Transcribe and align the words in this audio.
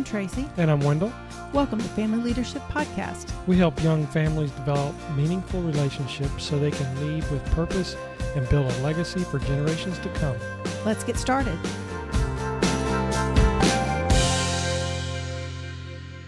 I'm 0.00 0.04
Tracy. 0.04 0.48
And 0.56 0.70
I'm 0.70 0.80
Wendell. 0.80 1.12
Welcome 1.52 1.78
to 1.78 1.88
Family 1.88 2.22
Leadership 2.22 2.62
Podcast. 2.70 3.30
We 3.46 3.58
help 3.58 3.82
young 3.82 4.06
families 4.06 4.50
develop 4.52 4.94
meaningful 5.14 5.60
relationships 5.60 6.42
so 6.42 6.58
they 6.58 6.70
can 6.70 7.06
lead 7.06 7.30
with 7.30 7.44
purpose 7.50 7.98
and 8.34 8.48
build 8.48 8.72
a 8.72 8.78
legacy 8.82 9.20
for 9.20 9.38
generations 9.40 9.98
to 9.98 10.08
come. 10.14 10.38
Let's 10.86 11.04
get 11.04 11.18
started. 11.18 11.58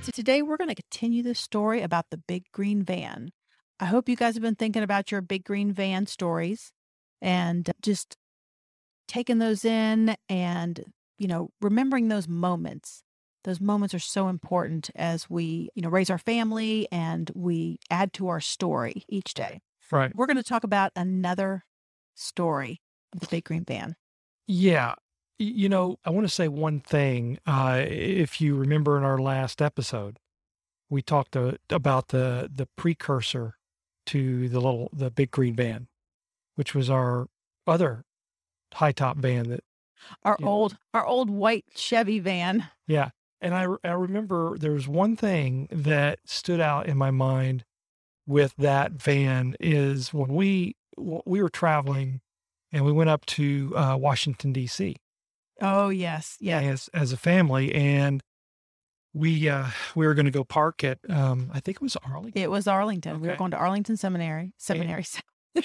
So 0.02 0.12
today 0.12 0.42
we're 0.42 0.58
going 0.58 0.68
to 0.68 0.74
continue 0.74 1.22
the 1.22 1.34
story 1.34 1.80
about 1.80 2.10
the 2.10 2.18
big 2.18 2.44
green 2.52 2.82
van. 2.82 3.30
I 3.80 3.86
hope 3.86 4.06
you 4.06 4.16
guys 4.16 4.34
have 4.34 4.42
been 4.42 4.54
thinking 4.54 4.82
about 4.82 5.10
your 5.10 5.22
big 5.22 5.44
green 5.44 5.72
van 5.72 6.04
stories 6.04 6.72
and 7.22 7.70
just 7.80 8.18
taking 9.08 9.38
those 9.38 9.64
in 9.64 10.14
and, 10.28 10.84
you 11.16 11.26
know, 11.26 11.52
remembering 11.62 12.08
those 12.08 12.28
moments. 12.28 13.02
Those 13.44 13.60
moments 13.60 13.94
are 13.94 13.98
so 13.98 14.28
important 14.28 14.90
as 14.94 15.28
we, 15.28 15.68
you 15.74 15.82
know, 15.82 15.88
raise 15.88 16.10
our 16.10 16.18
family 16.18 16.86
and 16.92 17.30
we 17.34 17.78
add 17.90 18.12
to 18.14 18.28
our 18.28 18.40
story 18.40 19.04
each 19.08 19.34
day. 19.34 19.60
Right. 19.90 20.14
We're 20.14 20.26
going 20.26 20.36
to 20.36 20.42
talk 20.42 20.64
about 20.64 20.92
another 20.96 21.64
story 22.14 22.80
of 23.12 23.20
the 23.20 23.26
big 23.26 23.44
green 23.44 23.64
van. 23.64 23.96
Yeah. 24.46 24.94
You 25.38 25.68
know, 25.68 25.98
I 26.04 26.10
want 26.10 26.26
to 26.26 26.32
say 26.32 26.46
one 26.48 26.80
thing. 26.80 27.38
Uh, 27.46 27.82
if 27.84 28.40
you 28.40 28.54
remember 28.54 28.96
in 28.96 29.02
our 29.02 29.18
last 29.18 29.60
episode, 29.60 30.18
we 30.88 31.02
talked 31.02 31.36
uh, 31.36 31.52
about 31.70 32.08
the 32.08 32.50
the 32.54 32.68
precursor 32.76 33.56
to 34.06 34.48
the 34.48 34.60
little 34.60 34.88
the 34.92 35.10
big 35.10 35.30
green 35.30 35.56
van, 35.56 35.88
which 36.54 36.74
was 36.74 36.88
our 36.88 37.28
other 37.66 38.04
high 38.74 38.92
top 38.92 39.16
van 39.16 39.48
that 39.48 39.64
our 40.22 40.36
old 40.42 40.76
our 40.94 41.04
old 41.04 41.30
white 41.30 41.64
Chevy 41.74 42.18
van. 42.18 42.68
Yeah. 42.86 43.10
And 43.42 43.54
I, 43.54 43.66
I 43.84 43.92
remember 43.92 44.56
there 44.56 44.72
was 44.72 44.86
one 44.86 45.16
thing 45.16 45.68
that 45.70 46.20
stood 46.24 46.60
out 46.60 46.86
in 46.86 46.96
my 46.96 47.10
mind 47.10 47.64
with 48.26 48.54
that 48.56 48.92
van 48.92 49.56
is 49.58 50.14
when 50.14 50.32
we 50.32 50.76
we 50.96 51.42
were 51.42 51.48
traveling 51.48 52.20
and 52.70 52.84
we 52.84 52.92
went 52.92 53.10
up 53.10 53.26
to 53.26 53.72
uh, 53.76 53.96
Washington 53.98 54.52
D.C. 54.52 54.96
Oh 55.60 55.88
yes, 55.88 56.36
yes. 56.40 56.64
As 56.64 56.90
as 56.94 57.12
a 57.12 57.16
family, 57.16 57.74
and 57.74 58.22
we 59.12 59.48
uh, 59.48 59.66
we 59.94 60.06
were 60.06 60.14
going 60.14 60.26
to 60.26 60.32
go 60.32 60.44
park 60.44 60.84
at 60.84 60.98
um, 61.10 61.50
I 61.52 61.60
think 61.60 61.76
it 61.76 61.82
was 61.82 61.96
Arlington. 61.96 62.40
It 62.40 62.50
was 62.50 62.66
Arlington. 62.66 63.20
We 63.20 63.28
were 63.28 63.36
going 63.36 63.50
to 63.50 63.56
Arlington 63.56 63.96
Seminary. 63.96 64.52
Seminary. 64.56 65.04
And, 65.54 65.64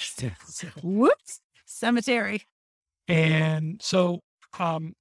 Whoops. 0.83 1.42
Cemetery. 1.66 2.44
and 3.08 3.81
so 3.81 4.22
um, 4.58 4.94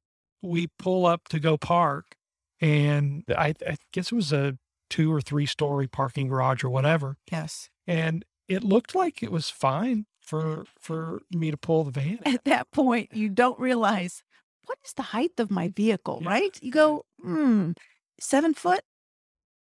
we 0.43 0.69
pull 0.79 1.07
up 1.07 1.29
to 1.29 1.41
go 1.41 1.57
park, 1.57 2.16
and 2.61 3.25
I, 3.29 3.55
I 3.67 3.77
guess 3.93 4.13
it 4.13 4.15
was 4.17 4.33
a 4.33 4.57
two 4.91 5.13
or 5.13 5.21
three 5.21 5.47
story 5.47 5.87
parking 5.87 6.29
garage 6.29 6.63
or 6.65 6.71
whatever. 6.71 7.17
Yes. 7.31 7.69
and 7.87 8.25
it 8.49 8.63
looked 8.63 8.95
like 8.95 9.23
it 9.25 9.33
was 9.33 9.51
fine 9.51 10.07
for 10.21 10.65
for 10.79 11.21
me 11.33 11.51
to 11.51 11.57
pull 11.57 11.83
the 11.85 11.91
van. 11.91 12.21
At 12.25 12.45
that 12.45 12.71
point, 12.71 13.11
you 13.13 13.29
don't 13.29 13.59
realize 13.59 14.23
what 14.67 14.79
is 14.85 14.93
the 14.93 15.03
height 15.03 15.33
of 15.39 15.51
my 15.51 15.69
vehicle, 15.69 16.21
Yeah. 16.23 16.29
right? 16.29 16.59
You 16.63 16.71
go, 16.71 17.05
hmm, 17.21 17.73
seven 18.21 18.55
foot. 18.55 18.83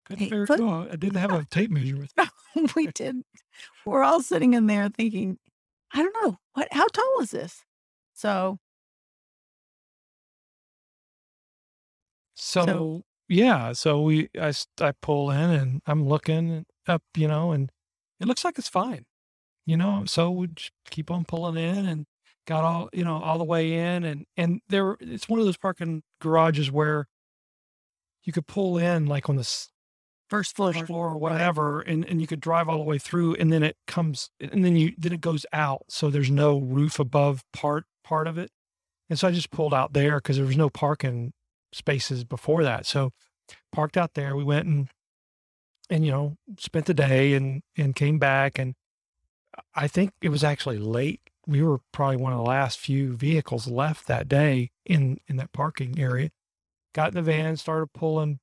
Eight 0.09 0.29
foot? 0.47 0.59
no, 0.59 0.87
I 0.91 0.95
didn't 0.95 1.15
have 1.17 1.31
a 1.31 1.45
tape 1.45 1.71
measure 1.71 1.97
with. 1.97 2.11
me. 2.17 2.67
we 2.75 2.87
did. 2.93 3.17
We're 3.85 4.03
all 4.03 4.21
sitting 4.21 4.53
in 4.53 4.65
there 4.67 4.89
thinking, 4.89 5.37
I 5.93 5.99
don't 6.03 6.15
know 6.23 6.37
what. 6.53 6.67
How 6.71 6.87
tall 6.87 7.21
is 7.21 7.31
this? 7.31 7.63
So 8.13 8.57
So, 12.43 13.03
yeah, 13.29 13.73
so 13.73 14.01
we 14.01 14.29
I 14.39 14.53
I 14.81 14.91
pull 15.01 15.31
in 15.31 15.49
and 15.49 15.81
I'm 15.85 16.07
looking 16.07 16.65
up, 16.87 17.03
you 17.15 17.27
know, 17.27 17.51
and 17.51 17.71
it 18.19 18.27
looks 18.27 18.43
like 18.43 18.57
it's 18.57 18.69
fine, 18.69 19.05
you 19.65 19.77
know. 19.77 19.85
Mm-hmm. 19.85 20.05
So 20.05 20.31
we 20.31 20.47
just 20.47 20.71
keep 20.89 21.09
on 21.09 21.25
pulling 21.25 21.57
in 21.63 21.85
and 21.85 22.05
got 22.45 22.63
all 22.63 22.89
you 22.91 23.03
know 23.03 23.21
all 23.21 23.37
the 23.37 23.43
way 23.43 23.73
in 23.73 24.03
and 24.03 24.25
and 24.35 24.61
there 24.67 24.97
it's 24.99 25.29
one 25.29 25.39
of 25.39 25.45
those 25.45 25.57
parking 25.57 26.03
garages 26.19 26.69
where 26.71 27.07
you 28.23 28.33
could 28.33 28.47
pull 28.47 28.77
in 28.77 29.05
like 29.05 29.29
on 29.29 29.35
the 29.35 29.41
s- 29.41 29.69
first 30.29 30.55
floor. 30.55 30.73
first 30.73 30.85
floor 30.85 31.09
or 31.09 31.17
whatever 31.17 31.81
and, 31.81 32.05
and 32.05 32.19
you 32.19 32.27
could 32.27 32.39
drive 32.39 32.67
all 32.67 32.77
the 32.77 32.83
way 32.83 32.97
through 32.97 33.35
and 33.35 33.51
then 33.51 33.63
it 33.63 33.77
comes 33.87 34.29
and 34.39 34.65
then 34.65 34.75
you 34.75 34.93
then 34.97 35.13
it 35.13 35.21
goes 35.21 35.45
out 35.53 35.83
so 35.89 36.09
there's 36.09 36.31
no 36.31 36.59
roof 36.59 36.99
above 36.99 37.43
part 37.53 37.85
part 38.03 38.27
of 38.27 38.37
it 38.37 38.51
and 39.09 39.17
so 39.17 39.27
i 39.27 39.31
just 39.31 39.51
pulled 39.51 39.73
out 39.73 39.93
there 39.93 40.17
because 40.17 40.37
there 40.37 40.45
was 40.45 40.57
no 40.57 40.69
parking 40.69 41.31
spaces 41.73 42.23
before 42.23 42.63
that 42.63 42.85
so 42.85 43.11
parked 43.71 43.97
out 43.97 44.13
there 44.13 44.35
we 44.35 44.43
went 44.43 44.67
and 44.67 44.89
and 45.89 46.05
you 46.05 46.11
know 46.11 46.35
spent 46.57 46.85
the 46.85 46.93
day 46.93 47.33
and 47.33 47.61
and 47.77 47.95
came 47.95 48.19
back 48.19 48.57
and 48.57 48.75
i 49.75 49.87
think 49.87 50.11
it 50.21 50.29
was 50.29 50.43
actually 50.43 50.77
late 50.77 51.21
we 51.45 51.61
were 51.61 51.79
probably 51.91 52.17
one 52.17 52.31
of 52.31 52.39
the 52.39 52.45
last 52.45 52.79
few 52.79 53.13
vehicles 53.13 53.67
left 53.67 54.07
that 54.07 54.27
day 54.27 54.71
in 54.85 55.17
in 55.27 55.35
that 55.35 55.51
parking 55.51 55.99
area 55.99 56.29
got 56.93 57.09
in 57.09 57.15
the 57.15 57.21
van 57.21 57.57
started 57.57 57.91
pulling 57.93 58.39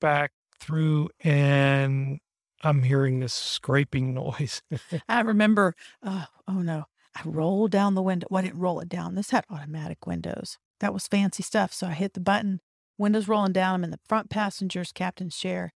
back 0.00 0.32
through 0.60 1.08
and 1.20 2.20
I'm 2.62 2.82
hearing 2.82 3.20
this 3.20 3.34
scraping 3.34 4.14
noise. 4.14 4.62
I 5.08 5.20
remember, 5.20 5.74
oh, 6.02 6.26
oh 6.48 6.60
no, 6.62 6.84
I 7.14 7.20
rolled 7.24 7.70
down 7.70 7.94
the 7.94 8.02
window. 8.02 8.26
Well, 8.30 8.40
I 8.40 8.46
didn't 8.46 8.60
roll 8.60 8.80
it 8.80 8.88
down. 8.88 9.14
This 9.14 9.30
had 9.30 9.44
automatic 9.50 10.06
windows. 10.06 10.58
That 10.80 10.92
was 10.92 11.06
fancy 11.08 11.42
stuff. 11.42 11.72
So 11.72 11.86
I 11.86 11.92
hit 11.92 12.14
the 12.14 12.20
button, 12.20 12.60
windows 12.98 13.28
rolling 13.28 13.52
down. 13.52 13.74
I'm 13.76 13.84
in 13.84 13.90
the 13.90 14.00
front 14.08 14.30
passenger's 14.30 14.92
captain's 14.92 15.36
chair, 15.36 15.72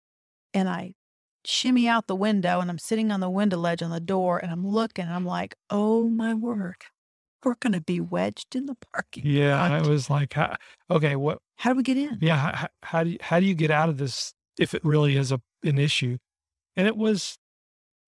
and 0.54 0.68
I 0.68 0.94
shimmy 1.44 1.88
out 1.88 2.06
the 2.06 2.16
window, 2.16 2.60
and 2.60 2.70
I'm 2.70 2.78
sitting 2.78 3.10
on 3.10 3.20
the 3.20 3.30
window 3.30 3.56
ledge 3.56 3.82
on 3.82 3.90
the 3.90 4.00
door, 4.00 4.38
and 4.38 4.50
I'm 4.52 4.66
looking, 4.66 5.04
and 5.06 5.14
I'm 5.14 5.24
like, 5.26 5.54
oh 5.70 6.08
my 6.08 6.34
word, 6.34 6.76
we're 7.44 7.54
going 7.60 7.72
to 7.72 7.80
be 7.80 8.00
wedged 8.00 8.54
in 8.54 8.66
the 8.66 8.76
parking. 8.92 9.22
yeah, 9.26 9.60
I 9.62 9.78
lot. 9.78 9.86
was 9.88 10.10
like, 10.10 10.34
how, 10.34 10.56
okay, 10.90 11.16
what? 11.16 11.38
How 11.56 11.70
do 11.72 11.76
we 11.76 11.82
get 11.82 11.96
in? 11.96 12.18
Yeah, 12.20 12.36
how, 12.54 12.68
how 12.82 13.04
do 13.04 13.10
you 13.10 13.18
how 13.20 13.40
do 13.40 13.46
you 13.46 13.54
get 13.54 13.70
out 13.70 13.88
of 13.88 13.98
this 13.98 14.32
if 14.58 14.74
it 14.74 14.84
really 14.84 15.16
is 15.16 15.32
a 15.32 15.40
an 15.62 15.78
issue? 15.78 16.18
And 16.76 16.86
it 16.86 16.96
was 16.96 17.38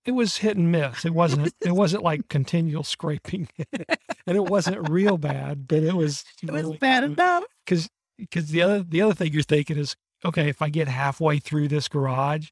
it 0.04 0.12
was 0.12 0.38
hit 0.38 0.56
and 0.56 0.72
miss. 0.72 1.04
It 1.04 1.14
wasn't 1.14 1.52
it 1.64 1.72
wasn't 1.72 2.02
like 2.02 2.28
continual 2.28 2.82
scraping, 2.84 3.48
and 3.72 4.36
it 4.36 4.44
wasn't 4.44 4.88
real 4.90 5.16
bad, 5.18 5.66
but 5.68 5.82
it 5.82 5.94
was 5.94 6.24
It 6.42 6.50
was 6.50 6.62
really- 6.64 6.78
bad 6.78 7.04
enough. 7.04 7.44
because 7.64 7.88
because 8.18 8.50
the 8.50 8.62
other 8.62 8.82
the 8.82 9.02
other 9.02 9.14
thing 9.14 9.32
you're 9.32 9.42
thinking 9.42 9.78
is 9.78 9.96
okay 10.24 10.48
if 10.48 10.62
I 10.62 10.68
get 10.68 10.88
halfway 10.88 11.38
through 11.38 11.68
this 11.68 11.88
garage 11.88 12.48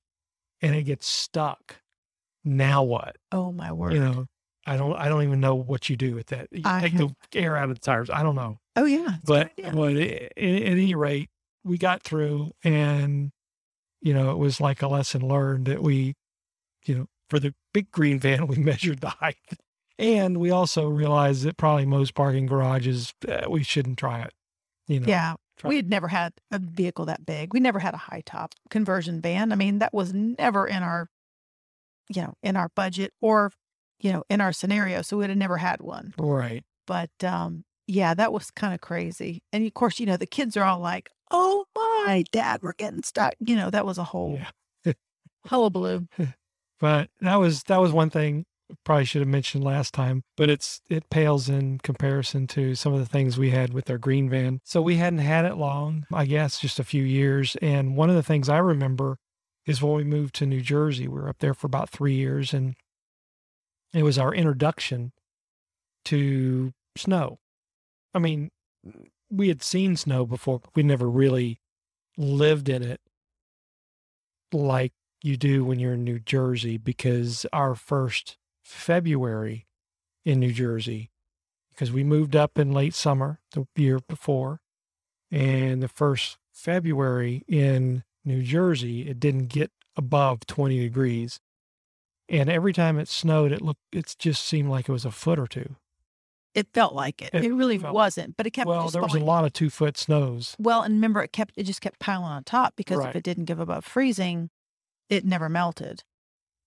and 0.63 0.75
it 0.75 0.83
gets 0.83 1.07
stuck, 1.07 1.77
now 2.45 2.83
what? 2.83 3.17
Oh 3.33 3.53
my 3.53 3.73
word. 3.73 3.95
you 3.95 4.01
know 4.01 4.27
i 4.67 4.77
don't 4.77 4.95
i 4.97 5.09
don't 5.09 5.23
even 5.23 5.41
know 5.41 5.55
what 5.55 5.89
you 5.89 5.97
do 5.97 6.15
with 6.15 6.27
that 6.27 6.47
you 6.51 6.63
I 6.65 6.83
take 6.83 6.97
the 6.97 7.15
air 7.35 7.57
out 7.57 7.71
of 7.71 7.77
the 7.77 7.81
tires 7.81 8.11
i 8.11 8.23
don't 8.23 8.35
know 8.35 8.59
oh 8.77 8.85
yeah. 8.85 9.17
but 9.25 9.53
but 9.73 9.97
at, 9.97 10.23
at 10.23 10.33
any 10.37 10.95
rate 10.95 11.31
we 11.65 11.79
got 11.79 12.03
through 12.03 12.53
and 12.63 13.31
you 14.01 14.15
know 14.15 14.31
it 14.31 14.39
was 14.39 14.61
like 14.61 14.83
a 14.83 14.89
lesson 14.89 15.27
learned 15.27 15.67
that 15.67 15.83
we 15.83 16.15
you 16.85 16.95
know 16.95 17.07
for 17.29 17.39
the 17.39 17.55
big 17.73 17.91
green 17.91 18.19
van 18.19 18.47
we 18.49 18.57
measured 18.57 19.01
the 19.01 19.09
height 19.09 19.37
and 19.99 20.39
we 20.39 20.51
also 20.51 20.89
realized 20.89 21.43
that 21.45 21.57
probably 21.57 21.87
most 21.87 22.15
parking 22.15 22.47
garages 22.47 23.13
uh, 23.29 23.49
we 23.49 23.63
shouldn't 23.63 23.99
try 23.99 24.21
it 24.21 24.33
you 24.87 25.01
know 25.01 25.07
yeah. 25.07 25.35
We 25.69 25.77
had 25.77 25.89
never 25.91 26.09
had 26.09 26.33
a 26.51 26.59
vehicle 26.59 27.05
that 27.07 27.25
big. 27.27 27.53
We 27.53 27.61
never 27.61 27.79
had 27.79 27.95
a 27.95 27.99
high 27.99 28.23
top 28.25 28.55
conversion 28.71 29.21
van. 29.21 29.53
I 29.53 29.57
mean, 29.57 29.79
that 29.81 29.93
was 29.93 30.13
never 30.15 30.67
in 30.67 30.83
our, 30.83 31.09
you 32.09 32.23
know, 32.23 32.35
in 32.43 32.57
our 32.57 32.71
budget 32.75 33.13
or, 33.21 33.53
you 34.01 34.13
know, 34.13 34.25
in 34.29 34.41
our 34.41 34.53
scenario. 34.53 35.03
So 35.03 35.17
we'd 35.19 35.31
have 35.31 35.39
never 35.39 35.59
had 35.59 35.81
one. 35.81 36.15
right 36.19 36.63
But 36.87 37.11
um, 37.23 37.65
yeah, 37.87 38.15
that 38.15 38.33
was 38.33 38.51
kind 38.51 38.75
of 38.75 38.81
crazy. 38.81 39.43
And 39.53 39.67
of 39.67 39.75
course, 39.75 40.01
you 40.01 40.07
know, 40.07 40.17
the 40.17 40.27
kids 40.27 40.57
are 40.57 40.65
all 40.65 40.79
like, 40.81 41.11
"Oh 41.31 41.67
my, 41.75 42.25
Dad, 42.33 42.63
we're 42.63 42.73
getting 42.75 43.03
stuck." 43.03 43.35
You 43.41 43.57
know, 43.57 43.71
that 43.71 43.85
was 43.85 43.99
a 43.99 44.05
whole 44.05 44.41
Yeah. 44.85 44.93
hullabaloo. 45.47 46.07
But 46.79 47.11
that 47.21 47.37
was 47.37 47.63
that 47.65 47.79
was 47.81 47.93
one 47.93 48.11
thing 48.11 48.45
probably 48.85 49.05
should 49.05 49.21
have 49.21 49.29
mentioned 49.29 49.65
last 49.65 49.95
time, 49.95 50.23
but 50.37 50.51
it's 50.51 50.81
it 50.89 51.11
pales 51.11 51.49
in 51.49 51.79
comparison 51.79 52.47
to 52.49 52.75
some 52.75 52.93
of 52.93 53.01
the 53.01 53.07
things 53.07 53.39
we 53.39 53.51
had 53.51 53.73
with 53.73 53.89
our 53.91 53.99
green 53.99 54.29
van. 54.29 54.61
So 54.65 54.83
we 54.83 54.97
hadn't 54.97 55.21
had 55.21 55.45
it 55.45 55.57
long, 55.57 56.07
I 56.13 56.27
guess 56.27 56.61
just 56.61 56.79
a 56.79 56.85
few 56.85 57.03
years. 57.03 57.57
And 57.63 57.97
one 57.97 58.11
of 58.11 58.17
the 58.17 58.23
things 58.23 58.49
I 58.49 58.59
remember 58.59 59.17
is 59.67 59.83
when 59.83 59.95
we 59.95 60.05
moved 60.05 60.35
to 60.37 60.47
New 60.47 60.61
Jersey. 60.61 61.07
We 61.09 61.21
were 61.21 61.29
up 61.29 61.39
there 61.39 61.55
for 61.55 61.67
about 61.67 61.91
three 61.91 62.15
years 62.15 62.53
and 62.53 62.75
it 63.93 64.03
was 64.03 64.19
our 64.19 64.35
introduction 64.35 65.13
to 66.07 66.73
snow. 66.97 67.39
I 68.15 68.19
mean, 68.19 68.51
we 69.31 69.49
had 69.49 69.63
seen 69.63 69.97
snow 69.97 70.27
before, 70.27 70.61
but 70.61 70.71
we 70.75 70.83
never 70.83 71.09
really 71.09 71.61
lived 72.17 72.69
in 72.69 72.83
it 72.83 73.01
like 74.53 74.93
you 75.23 75.37
do 75.37 75.65
when 75.65 75.79
you're 75.79 75.95
in 75.95 76.05
New 76.05 76.19
Jersey 76.19 76.77
because 76.77 77.47
our 77.53 77.75
first 77.75 78.37
February 78.63 79.67
in 80.25 80.41
New 80.41 80.53
Jersey, 80.53 81.11
because 81.71 81.91
we 81.91 82.05
moved 82.05 82.37
up 82.37 82.59
in 82.59 82.73
late 82.73 82.95
summer 82.95 83.41
the 83.53 83.67
year 83.77 84.01
before, 84.09 84.61
and 85.31 85.83
the 85.83 85.89
first 85.89 86.39
February 86.53 87.45
in 87.49 88.05
New 88.25 88.43
Jersey, 88.43 89.09
it 89.09 89.19
didn't 89.21 89.47
get 89.47 89.71
above 89.97 90.47
20 90.47 90.79
degrees. 90.79 91.41
And 92.29 92.49
every 92.49 92.73
time 92.73 92.99
it 92.99 93.09
snowed, 93.09 93.51
it 93.51 93.63
looked, 93.63 93.81
it 93.93 94.15
just 94.19 94.45
seemed 94.45 94.69
like 94.69 94.89
it 94.89 94.93
was 94.93 95.05
a 95.05 95.11
foot 95.11 95.39
or 95.39 95.47
two. 95.47 95.77
It 96.55 96.69
felt 96.75 96.95
like 96.95 97.23
it. 97.23 97.31
It 97.33 97.45
It, 97.45 97.53
really 97.55 97.79
felt- 97.79 97.95
wasn't, 97.95 98.37
but 98.37 98.47
it 98.47 98.51
kept 98.51 98.69
Well, 98.69 98.89
there 98.89 99.03
was 99.03 99.15
a 99.15 99.21
lot 99.21 99.45
of 99.45 99.53
two 99.53 99.71
foot 99.71 99.97
snows. 99.97 100.55
Well, 100.59 100.83
and 100.83 100.95
remember, 100.95 101.23
it 101.23 101.33
kept 101.33 101.55
it 101.57 101.63
just 101.65 101.81
kept 101.81 101.99
piling 102.01 102.27
on 102.27 102.45
top 102.45 102.75
because 102.77 102.99
Right. 102.99 103.11
if 103.11 103.17
it 103.17 103.23
didn't 103.23 103.45
give 103.47 103.59
above 103.61 103.85
freezing, 103.85 104.51
it 105.09 105.25
never 105.25 105.49
melted. 105.49 106.03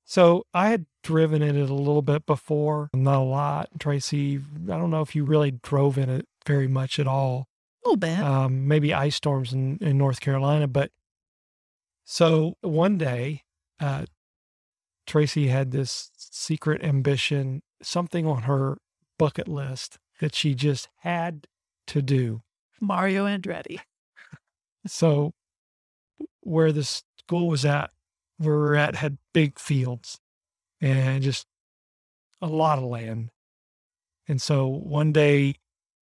So 0.06 0.46
I 0.54 0.70
had 0.70 0.86
driven 1.04 1.42
in 1.42 1.56
it 1.56 1.70
a 1.70 1.74
little 1.74 2.02
bit 2.02 2.26
before, 2.26 2.90
not 2.94 3.20
a 3.20 3.24
lot. 3.24 3.70
Tracy, 3.80 4.38
I 4.38 4.78
don't 4.78 4.90
know 4.90 5.02
if 5.02 5.16
you 5.16 5.24
really 5.24 5.52
drove 5.52 5.98
in 5.98 6.10
it 6.10 6.28
very 6.46 6.68
much 6.68 6.98
at 7.00 7.08
all. 7.08 7.48
A 7.86 7.90
little 7.90 7.98
bit. 7.98 8.20
um, 8.20 8.68
maybe 8.68 8.94
ice 8.94 9.16
storms 9.18 9.54
in, 9.54 9.78
in 9.82 9.98
North 9.98 10.22
Carolina. 10.22 10.68
But 10.68 10.92
so 12.06 12.56
one 12.62 12.98
day, 12.98 13.44
uh, 13.80 14.06
Tracy 15.06 15.48
had 15.48 15.72
this 15.72 16.12
secret 16.16 16.84
ambition, 16.84 17.62
something 17.82 18.26
on 18.26 18.44
her 18.44 18.78
bucket 19.20 19.48
list 19.48 19.98
that 20.22 20.34
she 20.34 20.56
just 20.56 20.88
had 21.00 21.48
to 21.88 22.02
do. 22.02 22.42
Mario 22.80 23.26
Andretti. 23.26 23.80
So 24.86 25.32
where 26.42 26.74
the 26.74 26.84
school 26.84 27.48
was 27.48 27.64
at, 27.64 27.92
where 28.38 28.54
we 28.56 28.60
were 28.60 28.76
at, 28.76 28.98
had 28.98 29.18
big 29.34 29.58
fields 29.58 30.20
and 30.84 31.24
just 31.24 31.46
a 32.42 32.48
lot 32.48 32.78
of 32.78 32.84
land. 32.84 33.30
And 34.28 34.42
so 34.42 34.68
one 34.68 35.12
day, 35.12 35.56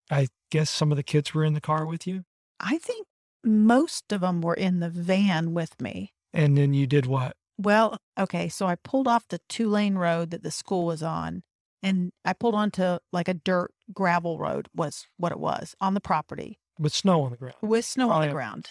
I 0.09 0.27
guess 0.49 0.69
some 0.69 0.91
of 0.91 0.97
the 0.97 1.03
kids 1.03 1.33
were 1.33 1.43
in 1.43 1.53
the 1.53 1.61
car 1.61 1.85
with 1.85 2.05
you. 2.07 2.23
I 2.59 2.77
think 2.77 3.07
most 3.43 4.11
of 4.11 4.21
them 4.21 4.41
were 4.41 4.53
in 4.53 4.79
the 4.79 4.89
van 4.89 5.53
with 5.53 5.79
me. 5.81 6.13
And 6.33 6.57
then 6.57 6.73
you 6.73 6.87
did 6.87 7.05
what? 7.05 7.35
Well, 7.57 7.97
okay, 8.19 8.49
so 8.49 8.65
I 8.65 8.75
pulled 8.75 9.07
off 9.07 9.27
the 9.27 9.39
two 9.49 9.69
lane 9.69 9.95
road 9.95 10.31
that 10.31 10.43
the 10.43 10.51
school 10.51 10.85
was 10.85 11.03
on, 11.03 11.43
and 11.83 12.11
I 12.25 12.33
pulled 12.33 12.55
onto 12.55 12.97
like 13.11 13.27
a 13.27 13.33
dirt 13.33 13.71
gravel 13.93 14.39
road 14.39 14.67
was 14.75 15.07
what 15.17 15.31
it 15.31 15.39
was 15.39 15.75
on 15.79 15.93
the 15.93 16.01
property 16.01 16.59
With 16.79 16.93
snow 16.93 17.21
on 17.23 17.31
the 17.31 17.37
ground. 17.37 17.55
with 17.61 17.85
snow 17.85 18.09
on 18.09 18.25
the 18.27 18.33
ground. 18.33 18.69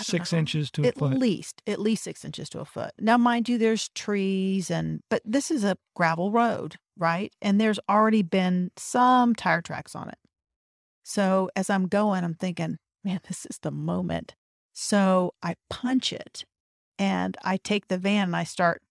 Six 0.00 0.32
know. 0.32 0.38
inches 0.38 0.70
to 0.72 0.84
a 0.84 0.86
at 0.88 0.96
least 0.98 1.62
at 1.66 1.80
least 1.80 2.04
six 2.04 2.24
inches 2.24 2.48
to 2.50 2.60
a 2.60 2.64
foot. 2.64 2.92
Now 3.00 3.16
mind 3.16 3.48
you 3.48 3.58
there's 3.58 3.88
trees 3.90 4.70
and 4.70 5.00
but 5.10 5.22
this 5.24 5.50
is 5.50 5.64
a 5.64 5.76
gravel 5.94 6.30
road 6.30 6.76
right? 6.98 7.32
And 7.42 7.60
there's 7.60 7.78
already 7.90 8.22
been 8.22 8.70
some 8.76 9.34
tire 9.34 9.60
tracks 9.60 9.94
on 9.94 10.08
it. 10.08 10.18
So 11.02 11.50
as 11.54 11.70
i'm 11.70 11.86
going 11.86 12.24
i'm 12.24 12.34
thinking 12.34 12.78
man 13.04 13.20
this 13.28 13.46
is 13.46 13.58
the 13.58 13.70
moment. 13.70 14.34
So 14.72 15.34
i 15.42 15.54
punch 15.70 16.12
it 16.12 16.44
and 16.98 17.36
i 17.44 17.56
take 17.56 17.88
the 17.88 17.98
van 17.98 18.28
and 18.28 18.36
i 18.36 18.44
start 18.44 18.82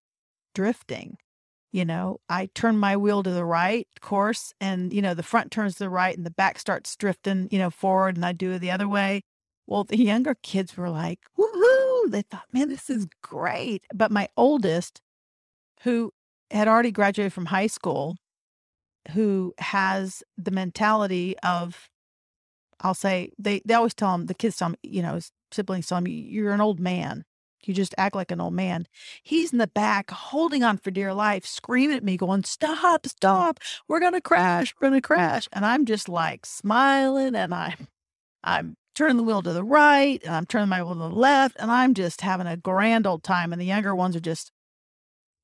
drifting 0.54 1.18
you 1.76 1.84
know? 1.84 2.22
I 2.30 2.48
turn 2.56 2.78
my 2.78 2.96
wheel 2.96 3.22
to 3.22 3.32
the 3.32 3.44
right 3.44 3.86
course 4.00 4.54
and 4.62 4.94
you 4.94 5.02
know 5.02 5.14
the 5.14 5.24
front 5.24 5.52
turns 5.52 5.74
to 5.74 5.80
the 5.80 5.90
right 5.90 6.16
and 6.16 6.26
the 6.26 6.32
back 6.32 6.58
starts 6.58 6.96
drifting 6.96 7.50
you 7.52 7.60
know 7.60 7.70
forward 7.70 8.16
and 8.16 8.26
i 8.26 8.32
do 8.32 8.54
it 8.54 8.60
the 8.60 8.72
other 8.72 8.88
way 8.88 9.24
well, 9.68 9.84
the 9.84 9.98
younger 9.98 10.36
kids 10.36 10.78
were 10.78 10.90
like, 10.90 11.20
woohoo! 11.38 12.12
They 12.12 12.22
thought, 12.22 12.46
man, 12.54 12.70
this 12.70 12.90
is 12.90 13.08
great. 13.22 13.86
But 13.94 14.12
my 14.12 14.30
oldest, 14.38 15.02
who 15.82 16.14
had 16.52 16.68
already 16.68 16.92
graduated 16.92 17.34
from 17.34 17.48
high 17.48 17.68
school, 17.68 18.18
who 19.12 19.54
has 19.58 20.24
the 20.38 20.52
mentality 20.52 21.36
of, 21.40 21.90
I'll 22.82 22.94
say, 22.94 23.32
they, 23.40 23.62
they 23.66 23.74
always 23.74 23.94
tell 23.94 24.14
him, 24.14 24.28
the 24.28 24.34
kids 24.34 24.58
tell 24.58 24.70
him, 24.70 24.76
you 24.84 25.02
know, 25.02 25.16
his 25.16 25.32
siblings 25.52 25.88
tell 25.88 25.98
him, 25.98 26.08
you're 26.08 26.54
an 26.54 26.62
old 26.62 26.80
man. 26.80 27.26
You 27.64 27.74
just 27.74 27.96
act 27.98 28.16
like 28.16 28.30
an 28.30 28.40
old 28.40 28.54
man. 28.54 28.86
He's 29.24 29.52
in 29.52 29.58
the 29.58 29.66
back 29.66 30.12
holding 30.12 30.64
on 30.64 30.78
for 30.78 30.92
dear 30.92 31.16
life, 31.16 31.48
screaming 31.48 31.98
at 31.98 32.04
me, 32.04 32.16
going, 32.16 32.44
Stop, 32.44 33.08
stop. 33.08 33.60
We're 33.88 34.00
gonna 34.00 34.22
crash. 34.22 34.76
We're 34.80 34.90
gonna 34.90 35.02
crash. 35.02 35.50
And 35.52 35.66
I'm 35.66 35.86
just 35.86 36.08
like 36.08 36.46
smiling 36.46 37.34
and 37.34 37.56
I'm 37.56 37.88
I'm 38.44 38.78
turning 38.96 39.18
the 39.18 39.24
wheel 39.24 39.42
to 39.42 39.54
the 39.54 39.64
right 39.64 40.22
um, 40.24 40.28
and 40.28 40.36
I'm 40.36 40.46
turning 40.46 40.70
my 40.70 40.82
wheel 40.82 40.94
to 40.94 41.00
the 41.00 41.10
left 41.10 41.56
and 41.60 41.70
I'm 41.70 41.94
just 41.94 42.22
having 42.22 42.48
a 42.48 42.58
grand 42.58 43.06
old 43.06 43.24
time. 43.24 43.52
And 43.52 43.62
the 43.62 43.66
younger 43.66 43.94
ones 43.96 44.16
are 44.16 44.22
just 44.22 44.52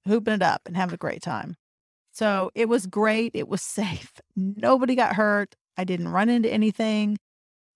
hooping 0.08 0.36
it 0.36 0.42
up 0.42 0.62
and 0.66 0.76
having 0.76 0.96
a 0.96 0.98
great 0.98 1.22
time. 1.22 1.56
So 2.12 2.52
it 2.56 2.68
was 2.68 2.88
great. 2.88 3.32
It 3.36 3.48
was 3.48 3.62
safe. 3.62 4.14
Nobody 4.36 4.96
got 4.96 5.16
hurt. 5.16 5.56
I 5.78 5.84
didn't 5.84 6.10
run 6.10 6.30
into 6.30 6.52
anything, 6.52 7.18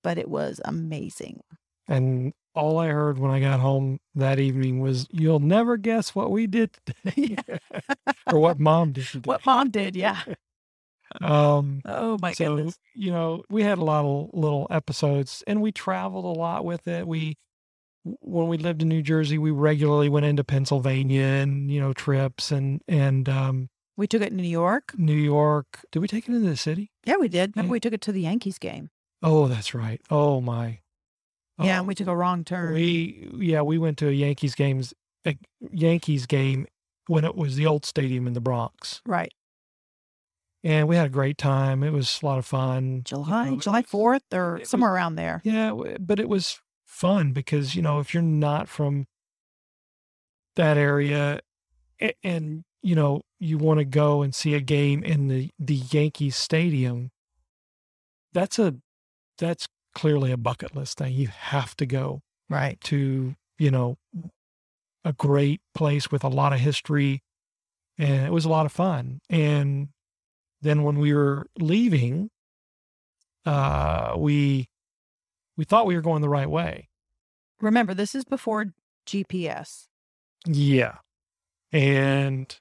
but 0.03 0.17
it 0.17 0.29
was 0.29 0.59
amazing. 0.65 1.41
And 1.87 2.33
all 2.53 2.77
I 2.79 2.87
heard 2.87 3.19
when 3.19 3.31
I 3.31 3.39
got 3.39 3.59
home 3.59 3.99
that 4.15 4.39
evening 4.39 4.79
was, 4.79 5.07
"You'll 5.11 5.39
never 5.39 5.77
guess 5.77 6.15
what 6.15 6.31
we 6.31 6.47
did 6.47 6.71
today, 6.85 7.37
or 8.31 8.39
what 8.39 8.59
mom 8.59 8.91
did 8.91 9.05
today." 9.05 9.27
What 9.27 9.45
mom 9.45 9.69
did. 9.69 9.95
Yeah. 9.95 10.21
Um, 11.21 11.81
Oh 11.85 12.17
my 12.21 12.33
so 12.33 12.55
goodness. 12.55 12.77
you 12.93 13.11
know, 13.11 13.43
we 13.49 13.63
had 13.63 13.77
a 13.77 13.83
lot 13.83 14.05
of 14.05 14.29
little 14.33 14.67
episodes, 14.69 15.43
and 15.47 15.61
we 15.61 15.71
traveled 15.71 16.25
a 16.25 16.39
lot 16.39 16.65
with 16.65 16.87
it. 16.87 17.07
We, 17.07 17.37
when 18.03 18.47
we 18.47 18.57
lived 18.57 18.81
in 18.81 18.89
New 18.89 19.01
Jersey, 19.01 19.37
we 19.37 19.51
regularly 19.51 20.09
went 20.09 20.25
into 20.25 20.43
Pennsylvania 20.43 21.23
and 21.23 21.71
you 21.71 21.79
know 21.79 21.93
trips 21.93 22.51
and 22.51 22.81
and 22.87 23.27
um, 23.29 23.69
We 23.97 24.07
took 24.07 24.21
it 24.21 24.29
to 24.29 24.35
New 24.35 24.43
York. 24.43 24.93
New 24.97 25.13
York. 25.15 25.85
Did 25.91 25.99
we 25.99 26.07
take 26.07 26.27
it 26.27 26.33
into 26.35 26.47
the 26.49 26.57
city? 26.57 26.91
Yeah, 27.05 27.15
we 27.17 27.27
did. 27.27 27.55
Remember 27.55 27.69
Yeah. 27.69 27.71
we 27.73 27.79
took 27.79 27.93
it 27.93 28.01
to 28.01 28.11
the 28.11 28.21
Yankees 28.21 28.57
game. 28.59 28.89
Oh, 29.23 29.47
that's 29.47 29.73
right. 29.73 30.01
Oh 30.11 30.41
my. 30.41 30.79
Yeah, 31.57 31.77
Oh, 31.77 31.79
and 31.79 31.87
we 31.87 31.95
took 31.95 32.07
a 32.07 32.15
wrong 32.15 32.43
turn. 32.43 32.73
We 32.73 33.29
yeah, 33.39 33.61
we 33.61 33.77
went 33.77 33.97
to 33.99 34.09
a 34.09 34.11
Yankees 34.11 34.55
games 34.55 34.93
a 35.25 35.37
Yankees 35.71 36.25
game 36.27 36.67
when 37.07 37.23
it 37.25 37.35
was 37.35 37.55
the 37.55 37.65
old 37.65 37.85
stadium 37.85 38.27
in 38.27 38.33
the 38.33 38.41
Bronx. 38.41 39.01
right. 39.05 39.31
And 40.65 40.87
we 40.87 40.95
had 40.95 41.05
a 41.05 41.09
great 41.09 41.37
time. 41.37 41.83
It 41.83 41.93
was 41.93 42.19
a 42.23 42.25
lot 42.25 42.39
of 42.39 42.45
fun. 42.45 43.01
July, 43.05 43.51
know, 43.51 43.57
July 43.57 43.83
4th 43.83 44.21
or 44.33 44.55
it 44.57 44.59
was- 44.61 44.69
somewhere 44.69 44.91
around 44.93 45.15
there. 45.15 45.41
Yeah, 45.45 45.73
but 45.99 46.19
it 46.19 46.27
was 46.27 46.59
fun 46.85 47.33
because, 47.33 47.75
you 47.75 47.83
know, 47.83 47.99
if 47.99 48.13
you're 48.15 48.23
not 48.23 48.67
from 48.67 49.05
that 50.55 50.75
area 50.75 51.39
a- 52.01 52.15
and, 52.23 52.63
you 52.81 52.95
know, 52.95 53.21
you 53.39 53.59
want 53.59 53.77
to 53.79 53.85
go 53.85 54.23
and 54.23 54.33
see 54.33 54.55
a 54.55 54.59
game 54.59 55.03
in 55.03 55.27
the 55.27 55.51
the 55.59 55.75
Yankees 55.75 56.35
stadium, 56.35 57.11
that's 58.33 58.57
a 58.57 58.75
that's 59.37 59.67
clearly 59.93 60.31
a 60.31 60.37
bucket 60.37 60.75
list 60.75 60.97
thing. 60.97 61.13
You 61.13 61.27
have 61.27 61.75
to 61.77 61.85
go. 61.85 62.21
Right. 62.49 62.79
to 62.81 63.35
you 63.57 63.71
know 63.71 63.97
a 65.03 65.13
great 65.13 65.61
place 65.73 66.11
with 66.11 66.23
a 66.23 66.27
lot 66.27 66.53
of 66.53 66.59
history 66.59 67.21
and 67.97 68.25
it 68.25 68.31
was 68.31 68.45
a 68.45 68.49
lot 68.49 68.65
of 68.67 68.71
fun 68.71 69.19
and 69.29 69.89
then 70.65 70.83
when 70.83 70.99
we 70.99 71.13
were 71.13 71.47
leaving 71.59 72.29
uh 73.45 74.13
we 74.17 74.67
we 75.57 75.63
thought 75.63 75.85
we 75.85 75.95
were 75.95 76.01
going 76.01 76.21
the 76.21 76.29
right 76.29 76.49
way. 76.49 76.89
Remember, 77.61 77.93
this 77.93 78.13
is 78.15 78.25
before 78.25 78.65
GPS. 79.07 79.87
yeah. 80.45 80.95
And 81.71 82.53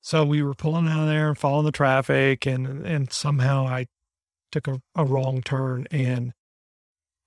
so 0.00 0.24
we 0.24 0.42
were 0.42 0.54
pulling 0.54 0.88
out 0.88 1.00
of 1.02 1.08
there 1.08 1.28
and 1.28 1.38
following 1.38 1.66
the 1.66 1.72
traffic 1.72 2.46
and 2.46 2.86
and 2.86 3.12
somehow 3.12 3.66
i 3.66 3.86
took 4.50 4.66
a, 4.66 4.80
a 4.96 5.04
wrong 5.04 5.42
turn 5.42 5.86
and 5.90 6.32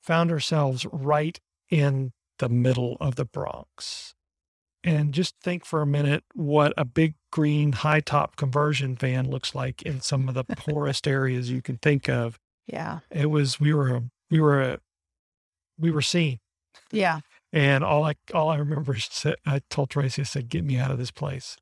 found 0.01 0.31
ourselves 0.31 0.85
right 0.91 1.39
in 1.69 2.11
the 2.39 2.49
middle 2.49 2.97
of 2.99 3.15
the 3.15 3.25
bronx 3.25 4.15
and 4.83 5.13
just 5.13 5.35
think 5.41 5.65
for 5.65 5.81
a 5.81 5.85
minute 5.87 6.23
what 6.33 6.73
a 6.77 6.85
big 6.85 7.15
green 7.31 7.71
high 7.71 7.99
top 8.01 8.35
conversion 8.35 8.95
van 8.95 9.29
looks 9.29 9.55
like 9.55 9.81
in 9.83 10.01
some 10.01 10.27
of 10.27 10.35
the 10.35 10.43
poorest 10.57 11.07
areas 11.07 11.49
you 11.49 11.61
can 11.61 11.77
think 11.77 12.07
of 12.09 12.39
Yeah. 12.67 12.99
it 13.09 13.27
was 13.29 13.59
we 13.59 13.73
were 13.73 14.01
we 14.29 14.39
were 14.39 14.79
we 15.79 15.89
were 15.91 16.01
seen 16.01 16.39
Yeah. 16.91 17.21
and 17.51 17.83
all 17.83 18.03
I 18.05 18.13
all 18.33 18.49
I 18.49 18.57
remember 18.57 18.95
is 18.95 19.25
I 19.45 19.61
told 19.69 19.89
Tracy, 19.89 20.21
I 20.21 20.25
said, 20.25 20.49
"Get 20.49 20.63
me 20.63 20.77
out 20.77 20.91
of 20.91 20.97
this 20.97 21.11
place." 21.11 21.55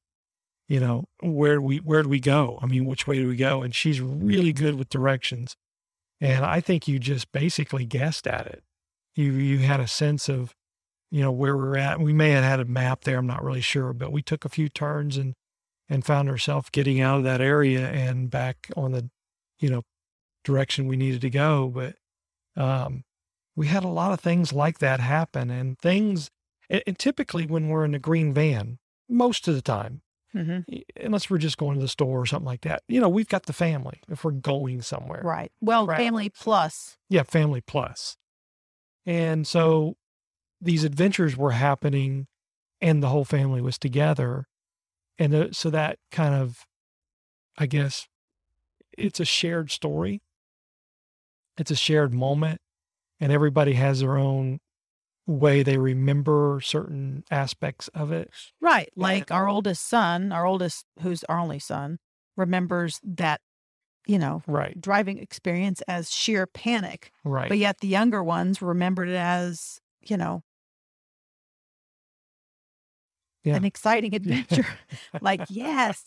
You 0.68 0.80
know, 0.80 1.06
where 1.22 1.56
do 1.56 1.62
we 1.62 1.78
where 1.80 2.02
do 2.02 2.08
we 2.10 2.22
go? 2.22 2.58
I 2.62 2.66
mean, 2.66 2.86
which 2.86 3.06
way 3.06 3.18
do 3.20 3.28
we 3.28 3.36
go? 3.36 3.62
And 3.62 3.76
she's 3.76 4.00
really 4.00 4.54
good 4.54 4.76
with 4.76 4.88
directions, 4.90 5.56
and 6.22 6.46
I 6.46 6.62
think 6.62 6.88
you 6.88 6.98
just 6.98 7.32
basically 7.34 7.84
guessed 7.86 8.26
at 8.26 8.48
it. 8.48 8.64
You 9.16 9.34
you 9.34 9.58
had 9.60 9.82
a 9.82 9.88
sense 9.88 10.30
of, 10.30 10.54
you 11.12 11.22
know, 11.22 11.32
where 11.32 11.56
we're 11.58 11.78
at. 11.78 12.00
We 12.00 12.14
may 12.14 12.32
have 12.32 12.44
had 12.44 12.60
a 12.60 12.66
map 12.66 13.02
there. 13.04 13.18
I'm 13.20 13.28
not 13.28 13.44
really 13.44 13.62
sure, 13.62 13.94
but 13.94 14.12
we 14.12 14.22
took 14.22 14.46
a 14.46 14.50
few 14.50 14.70
turns 14.70 15.18
and 15.18 15.36
and 15.90 16.06
found 16.06 16.30
ourselves 16.30 16.70
getting 16.72 17.02
out 17.02 17.18
of 17.18 17.24
that 17.26 17.42
area 17.42 17.90
and 17.90 18.30
back 18.30 18.70
on 18.78 18.94
the, 18.94 19.10
you 19.60 19.70
know, 19.70 19.82
direction 20.46 20.88
we 20.88 20.96
needed 20.96 21.20
to 21.22 21.30
go. 21.30 21.68
But 21.68 21.96
um, 22.56 23.04
we 23.56 23.68
had 23.68 23.84
a 23.84 23.90
lot 23.90 24.14
of 24.14 24.20
things 24.22 24.54
like 24.54 24.80
that 24.80 25.00
happen 25.02 25.50
and 25.50 25.78
things 25.80 26.30
and, 26.70 26.82
and 26.88 26.98
typically 27.00 27.46
when 27.46 27.68
we're 27.68 27.86
in 27.86 27.94
a 27.96 28.00
green 28.00 28.34
van 28.34 28.80
most 29.10 29.48
of 29.48 29.56
the 29.56 29.62
time 29.62 30.02
hmm 30.32 30.60
unless 31.02 31.30
we're 31.30 31.38
just 31.38 31.58
going 31.58 31.76
to 31.76 31.82
the 31.82 31.88
store 31.88 32.20
or 32.22 32.26
something 32.26 32.46
like 32.46 32.62
that 32.62 32.82
you 32.88 33.00
know 33.02 33.10
we've 33.10 33.28
got 33.28 33.46
the 33.46 33.54
family 33.54 34.00
if 34.10 34.24
we're 34.24 34.32
going 34.32 34.82
somewhere 34.82 35.22
Right. 35.24 35.52
Well, 35.60 35.86
Right. 35.88 35.98
family 35.98 36.30
plus. 36.30 36.98
yeah 37.10 37.24
family 37.24 37.60
plus 37.62 38.16
and 39.06 39.46
so 39.46 39.98
these 40.62 40.84
adventures 40.84 41.36
were 41.36 41.52
happening 41.52 42.28
and 42.80 43.02
the 43.02 43.10
whole 43.10 43.26
family 43.26 43.62
was 43.62 43.78
together. 43.78 44.46
And 45.18 45.34
the, 45.34 45.50
so 45.54 45.70
that 45.70 45.98
kind 46.12 46.34
of, 46.36 46.66
I 47.58 47.66
guess, 47.66 48.08
it's 48.98 49.20
a 49.20 49.26
shared 49.26 49.72
story. 49.72 50.22
It's 51.58 51.72
a 51.72 51.76
shared 51.76 52.14
moment. 52.14 52.62
And 53.20 53.32
everybody 53.32 53.74
has 53.74 54.00
their 54.00 54.18
own 54.18 54.60
way 55.28 55.64
they 55.64 55.78
remember 55.78 56.60
certain 56.64 57.24
aspects 57.30 57.88
of 57.90 58.12
it. 58.12 58.32
Right. 58.60 58.90
Like 58.96 59.32
our 59.32 59.48
oldest 59.48 59.88
son, 59.88 60.32
our 60.32 60.46
oldest, 60.46 60.86
who's 61.02 61.24
our 61.26 61.40
only 61.40 61.60
son, 61.60 62.00
remembers 62.36 63.00
that, 63.04 63.42
you 64.08 64.18
know, 64.18 64.42
Right. 64.48 64.80
driving 64.80 65.20
experience 65.20 65.82
as 65.88 66.12
sheer 66.12 66.48
panic. 66.48 67.12
Right. 67.24 67.50
But 67.50 67.60
yet 67.60 67.80
the 67.80 67.88
younger 67.88 68.24
ones 68.24 68.62
remembered 68.62 69.10
it 69.10 69.16
as, 69.16 69.80
you 70.02 70.18
know, 70.18 70.42
Yeah. 73.44 73.56
an 73.56 73.66
exciting 73.66 74.14
adventure. 74.22 74.66
like, 75.22 75.42
yes. 75.50 76.04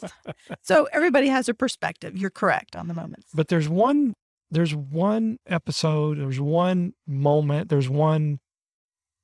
So 0.62 0.86
everybody 0.92 1.28
has 1.28 1.48
a 1.48 1.54
perspective. 1.54 2.16
You're 2.16 2.30
correct 2.30 2.76
on 2.76 2.88
the 2.88 2.94
moments. 2.94 3.26
but 3.34 3.48
there's 3.48 3.68
one 3.68 4.14
there's 4.50 4.74
one 4.74 5.38
episode 5.46 6.18
there's 6.18 6.38
one 6.40 6.92
moment 7.08 7.70
there's 7.70 7.88
one 7.88 8.38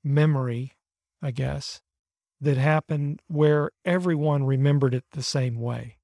memory 0.02 0.72
i 1.22 1.30
guess 1.30 1.80
that 2.40 2.56
happened 2.56 3.20
where 3.28 3.70
everyone 3.84 4.44
remembered 4.44 4.94
it 4.94 5.04
the 5.12 5.22
same 5.22 5.60
way 5.60 5.98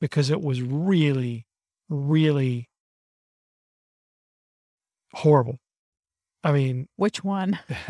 because 0.00 0.30
it 0.30 0.40
was 0.40 0.62
really 0.62 1.46
really 1.90 2.68
horrible 5.14 5.58
i 6.42 6.50
mean 6.50 6.88
Which 6.96 7.22
one? 7.22 7.58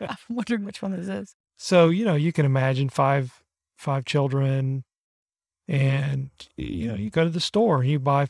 I'm 0.00 0.16
wondering 0.28 0.64
which 0.64 0.82
one 0.82 0.90
this 0.92 1.08
is. 1.08 1.34
So 1.56 1.88
you 1.88 2.04
know 2.04 2.14
you 2.14 2.32
can 2.32 2.46
imagine 2.46 2.88
five 2.88 3.42
five 3.76 4.04
children 4.04 4.84
and 5.68 6.30
you 6.56 6.88
know 6.88 6.94
you 6.94 7.10
go 7.10 7.24
to 7.24 7.30
the 7.30 7.40
store 7.40 7.80
and 7.80 7.90
you 7.90 7.98
buy 7.98 8.26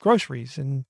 groceries 0.00 0.58
and 0.58 0.84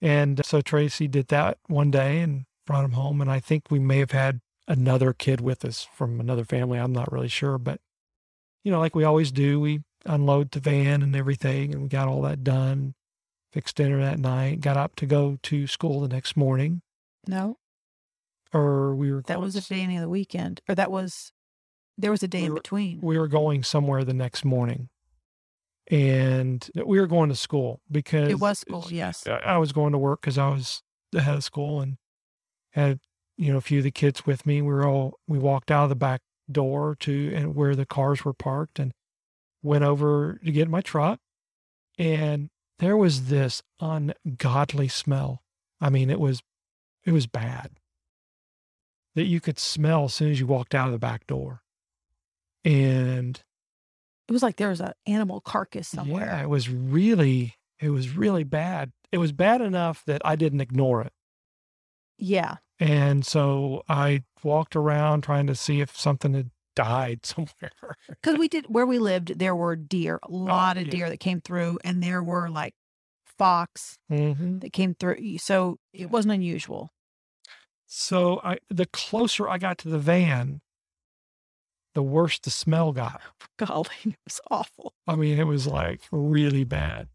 and 0.00 0.40
uh, 0.40 0.42
so 0.42 0.60
tracy 0.60 1.06
did 1.08 1.28
that 1.28 1.58
one 1.66 1.90
day 1.90 2.20
and 2.20 2.44
brought 2.66 2.84
him 2.84 2.92
home 2.92 3.20
and 3.20 3.30
i 3.30 3.38
think 3.38 3.70
we 3.70 3.78
may 3.78 3.98
have 3.98 4.12
had 4.12 4.40
another 4.66 5.12
kid 5.12 5.40
with 5.40 5.64
us 5.64 5.86
from 5.94 6.20
another 6.20 6.44
family 6.44 6.78
i'm 6.78 6.92
not 6.92 7.12
really 7.12 7.28
sure 7.28 7.58
but 7.58 7.80
you 8.62 8.72
know 8.72 8.78
like 8.78 8.94
we 8.94 9.04
always 9.04 9.30
do 9.30 9.60
we 9.60 9.80
unload 10.06 10.50
the 10.50 10.60
van 10.60 11.02
and 11.02 11.14
everything 11.14 11.72
and 11.72 11.82
we 11.82 11.88
got 11.88 12.08
all 12.08 12.22
that 12.22 12.42
done 12.42 12.94
fixed 13.54 13.76
dinner 13.76 14.00
that 14.00 14.18
night 14.18 14.60
got 14.60 14.76
up 14.76 14.96
to 14.96 15.06
go 15.06 15.38
to 15.40 15.68
school 15.68 16.00
the 16.00 16.08
next 16.08 16.36
morning. 16.36 16.82
No, 17.28 17.56
or 18.54 18.94
we 18.94 19.12
were 19.12 19.22
that 19.26 19.40
was 19.40 19.54
the 19.54 19.60
beginning 19.68 19.96
of 19.98 20.02
the 20.02 20.08
weekend. 20.08 20.60
Or 20.68 20.74
that 20.74 20.90
was, 20.90 21.32
there 21.98 22.10
was 22.10 22.22
a 22.22 22.28
day 22.28 22.40
We 22.40 22.46
in 22.46 22.52
were- 22.52 22.60
between. 22.60 23.00
we 23.02 23.18
were 23.18 23.28
going 23.28 23.62
somewhere 23.64 24.04
the 24.04 24.14
next 24.14 24.44
morning 24.44 24.88
and 25.90 26.70
we 26.86 26.98
were 26.98 27.06
going 27.06 27.28
to 27.28 27.36
school 27.36 27.80
because 27.90 28.30
It 28.30 28.40
was 28.40 28.60
school, 28.60 28.86
yes. 28.90 29.26
I 29.26 29.36
I 29.38 29.58
was 29.58 29.72
going 29.72 29.92
to 29.92 29.98
work 29.98 30.20
because 30.22 30.38
I 30.38 30.48
was 30.48 30.82
the 31.12 31.20
head 31.22 31.36
of 31.36 31.44
school 31.44 31.80
and 31.80 31.96
had 32.70 33.00
you 33.36 33.52
know 33.52 33.58
a 33.58 33.62
few 33.62 33.78
of 33.78 33.84
the 33.84 33.90
kids 33.90 34.24
with 34.24 34.46
me. 34.46 34.62
We 34.62 34.72
were 34.72 34.86
all 34.86 35.18
we 35.28 35.38
walked 35.38 35.70
out 35.70 35.84
of 35.84 35.88
the 35.90 35.94
back 35.96 36.22
door 36.50 36.96
to 37.00 37.32
and 37.34 37.54
where 37.54 37.74
the 37.76 37.86
cars 37.86 38.24
were 38.24 38.32
parked 38.34 38.78
and 38.78 38.92
went 39.62 39.84
over 39.84 40.40
to 40.44 40.52
get 40.52 40.68
my 40.68 40.80
truck 40.80 41.20
and 41.98 42.50
there 42.80 42.96
was 42.96 43.26
this 43.28 43.62
ungodly 43.80 44.88
smell. 44.88 45.42
I 45.80 45.90
mean, 45.90 46.10
it 46.10 46.20
was 46.20 46.42
it 47.04 47.12
was 47.12 47.26
bad 47.26 47.70
that 49.14 49.24
you 49.24 49.40
could 49.40 49.58
smell 49.58 50.04
as 50.04 50.14
soon 50.14 50.30
as 50.30 50.40
you 50.40 50.46
walked 50.46 50.74
out 50.74 50.86
of 50.86 50.92
the 50.92 50.98
back 50.98 51.26
door. 51.26 51.62
And 52.64 53.40
It 54.28 54.32
was 54.32 54.42
like 54.42 54.56
there 54.56 54.70
was 54.70 54.80
an 54.80 54.92
animal 55.06 55.40
carcass 55.40 55.88
somewhere. 55.88 56.26
yeah, 56.26 56.42
it 56.42 56.48
was 56.48 56.68
really, 56.68 57.54
it 57.78 57.90
was 57.90 58.10
really 58.16 58.44
bad. 58.44 58.92
It 59.12 59.18
was 59.18 59.32
bad 59.32 59.60
enough 59.60 60.02
that 60.06 60.22
I 60.24 60.34
didn't 60.36 60.60
ignore 60.60 61.02
it. 61.02 61.12
Yeah. 62.18 62.56
And 62.80 63.24
so 63.24 63.82
I 63.88 64.24
walked 64.42 64.74
around 64.74 65.22
trying 65.22 65.46
to 65.46 65.54
see 65.54 65.80
if 65.80 65.96
something 65.96 66.34
had 66.34 66.50
died 66.74 67.24
somewhere. 67.26 67.96
Because 68.08 68.38
we 68.38 68.48
did, 68.48 68.66
where 68.66 68.86
we 68.86 68.98
lived, 68.98 69.38
there 69.38 69.54
were 69.54 69.76
deer, 69.76 70.18
a 70.22 70.30
lot 70.30 70.76
of 70.76 70.86
yeah. 70.86 70.90
deer 70.90 71.08
that 71.10 71.20
came 71.20 71.40
through, 71.40 71.78
and 71.84 72.02
there 72.02 72.22
were 72.22 72.48
like 72.48 72.74
fox 73.38 73.98
hmm 74.08 74.58
that 74.58 74.72
came 74.72 74.94
through. 74.94 75.38
So 75.38 75.78
it 75.92 76.10
wasn't 76.10 76.34
unusual. 76.34 76.92
So 77.96 78.40
I, 78.42 78.58
the 78.68 78.86
closer 78.86 79.48
I 79.48 79.56
got 79.56 79.78
to 79.78 79.88
the 79.88 80.00
van, 80.00 80.62
the 81.94 82.02
worse 82.02 82.40
the 82.40 82.50
smell 82.50 82.90
got. 82.90 83.20
Golly, 83.56 83.86
it 84.04 84.16
was 84.24 84.40
awful. 84.50 84.94
I 85.06 85.14
mean, 85.14 85.38
it 85.38 85.46
was 85.46 85.68
like 85.68 86.00
really 86.10 86.64
bad. 86.64 87.06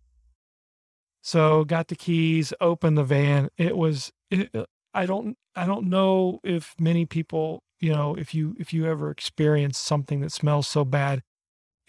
So 1.21 1.65
got 1.65 1.89
the 1.89 1.97
keys, 1.97 2.53
opened 2.61 2.97
the 2.97 3.03
van. 3.03 3.49
It 3.57 3.75
was. 3.75 4.13
It, 4.31 4.55
uh, 4.55 4.67
I 4.93 5.05
don't. 5.05 5.37
I 5.53 5.65
don't 5.65 5.89
know 5.89 6.39
if 6.45 6.75
many 6.79 7.05
people, 7.05 7.61
you 7.81 7.91
know, 7.91 8.15
if 8.15 8.33
you 8.33 8.55
if 8.57 8.71
you 8.73 8.85
ever 8.85 9.11
experience 9.11 9.77
something 9.77 10.21
that 10.21 10.31
smells 10.31 10.69
so 10.69 10.85
bad, 10.85 11.23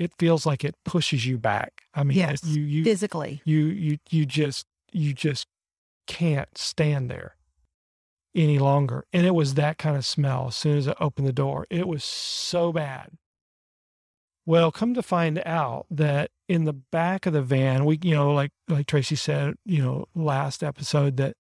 it 0.00 0.10
feels 0.18 0.44
like 0.44 0.64
it 0.64 0.74
pushes 0.84 1.24
you 1.24 1.38
back. 1.38 1.82
I 1.94 2.02
mean, 2.02 2.18
Yes, 2.18 2.42
you 2.42 2.60
you 2.62 2.82
Physically. 2.82 3.40
you 3.44 3.66
you 3.66 3.98
you 4.10 4.26
just 4.26 4.66
you 4.90 5.14
just 5.14 5.46
can't 6.08 6.58
stand 6.58 7.08
there 7.08 7.36
any 8.34 8.58
longer. 8.58 9.04
And 9.12 9.26
it 9.26 9.34
was 9.34 9.54
that 9.54 9.78
kind 9.78 9.96
of 9.96 10.04
smell 10.04 10.48
as 10.48 10.56
soon 10.56 10.78
as 10.78 10.88
I 10.88 10.94
opened 11.00 11.26
the 11.26 11.32
door. 11.32 11.66
It 11.70 11.88
was 11.88 12.04
so 12.04 12.72
bad. 12.72 13.10
Well, 14.46 14.72
come 14.72 14.94
to 14.94 15.02
find 15.02 15.40
out 15.44 15.86
that 15.90 16.30
in 16.48 16.64
the 16.64 16.72
back 16.72 17.26
of 17.26 17.32
the 17.32 17.42
van, 17.42 17.84
we 17.84 17.98
you 18.02 18.14
know, 18.14 18.32
like 18.32 18.50
like 18.68 18.86
Tracy 18.86 19.16
said, 19.16 19.54
you 19.64 19.82
know, 19.82 20.06
last 20.14 20.62
episode 20.62 21.16
that 21.18 21.34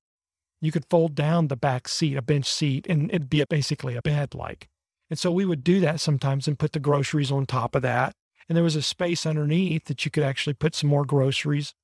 you 0.60 0.70
could 0.70 0.84
fold 0.90 1.14
down 1.14 1.48
the 1.48 1.56
back 1.56 1.88
seat, 1.88 2.16
a 2.16 2.22
bench 2.22 2.46
seat, 2.46 2.86
and 2.88 3.10
it'd 3.10 3.30
be 3.30 3.42
basically 3.48 3.96
a 3.96 4.02
bed 4.02 4.34
like. 4.34 4.68
And 5.08 5.18
so 5.18 5.32
we 5.32 5.44
would 5.44 5.64
do 5.64 5.80
that 5.80 6.00
sometimes 6.00 6.46
and 6.46 6.58
put 6.58 6.72
the 6.72 6.78
groceries 6.78 7.32
on 7.32 7.46
top 7.46 7.74
of 7.74 7.82
that. 7.82 8.14
And 8.48 8.56
there 8.56 8.64
was 8.64 8.76
a 8.76 8.82
space 8.82 9.26
underneath 9.26 9.86
that 9.86 10.04
you 10.04 10.10
could 10.10 10.22
actually 10.22 10.54
put 10.54 10.74
some 10.74 10.90
more 10.90 11.04
groceries 11.04 11.74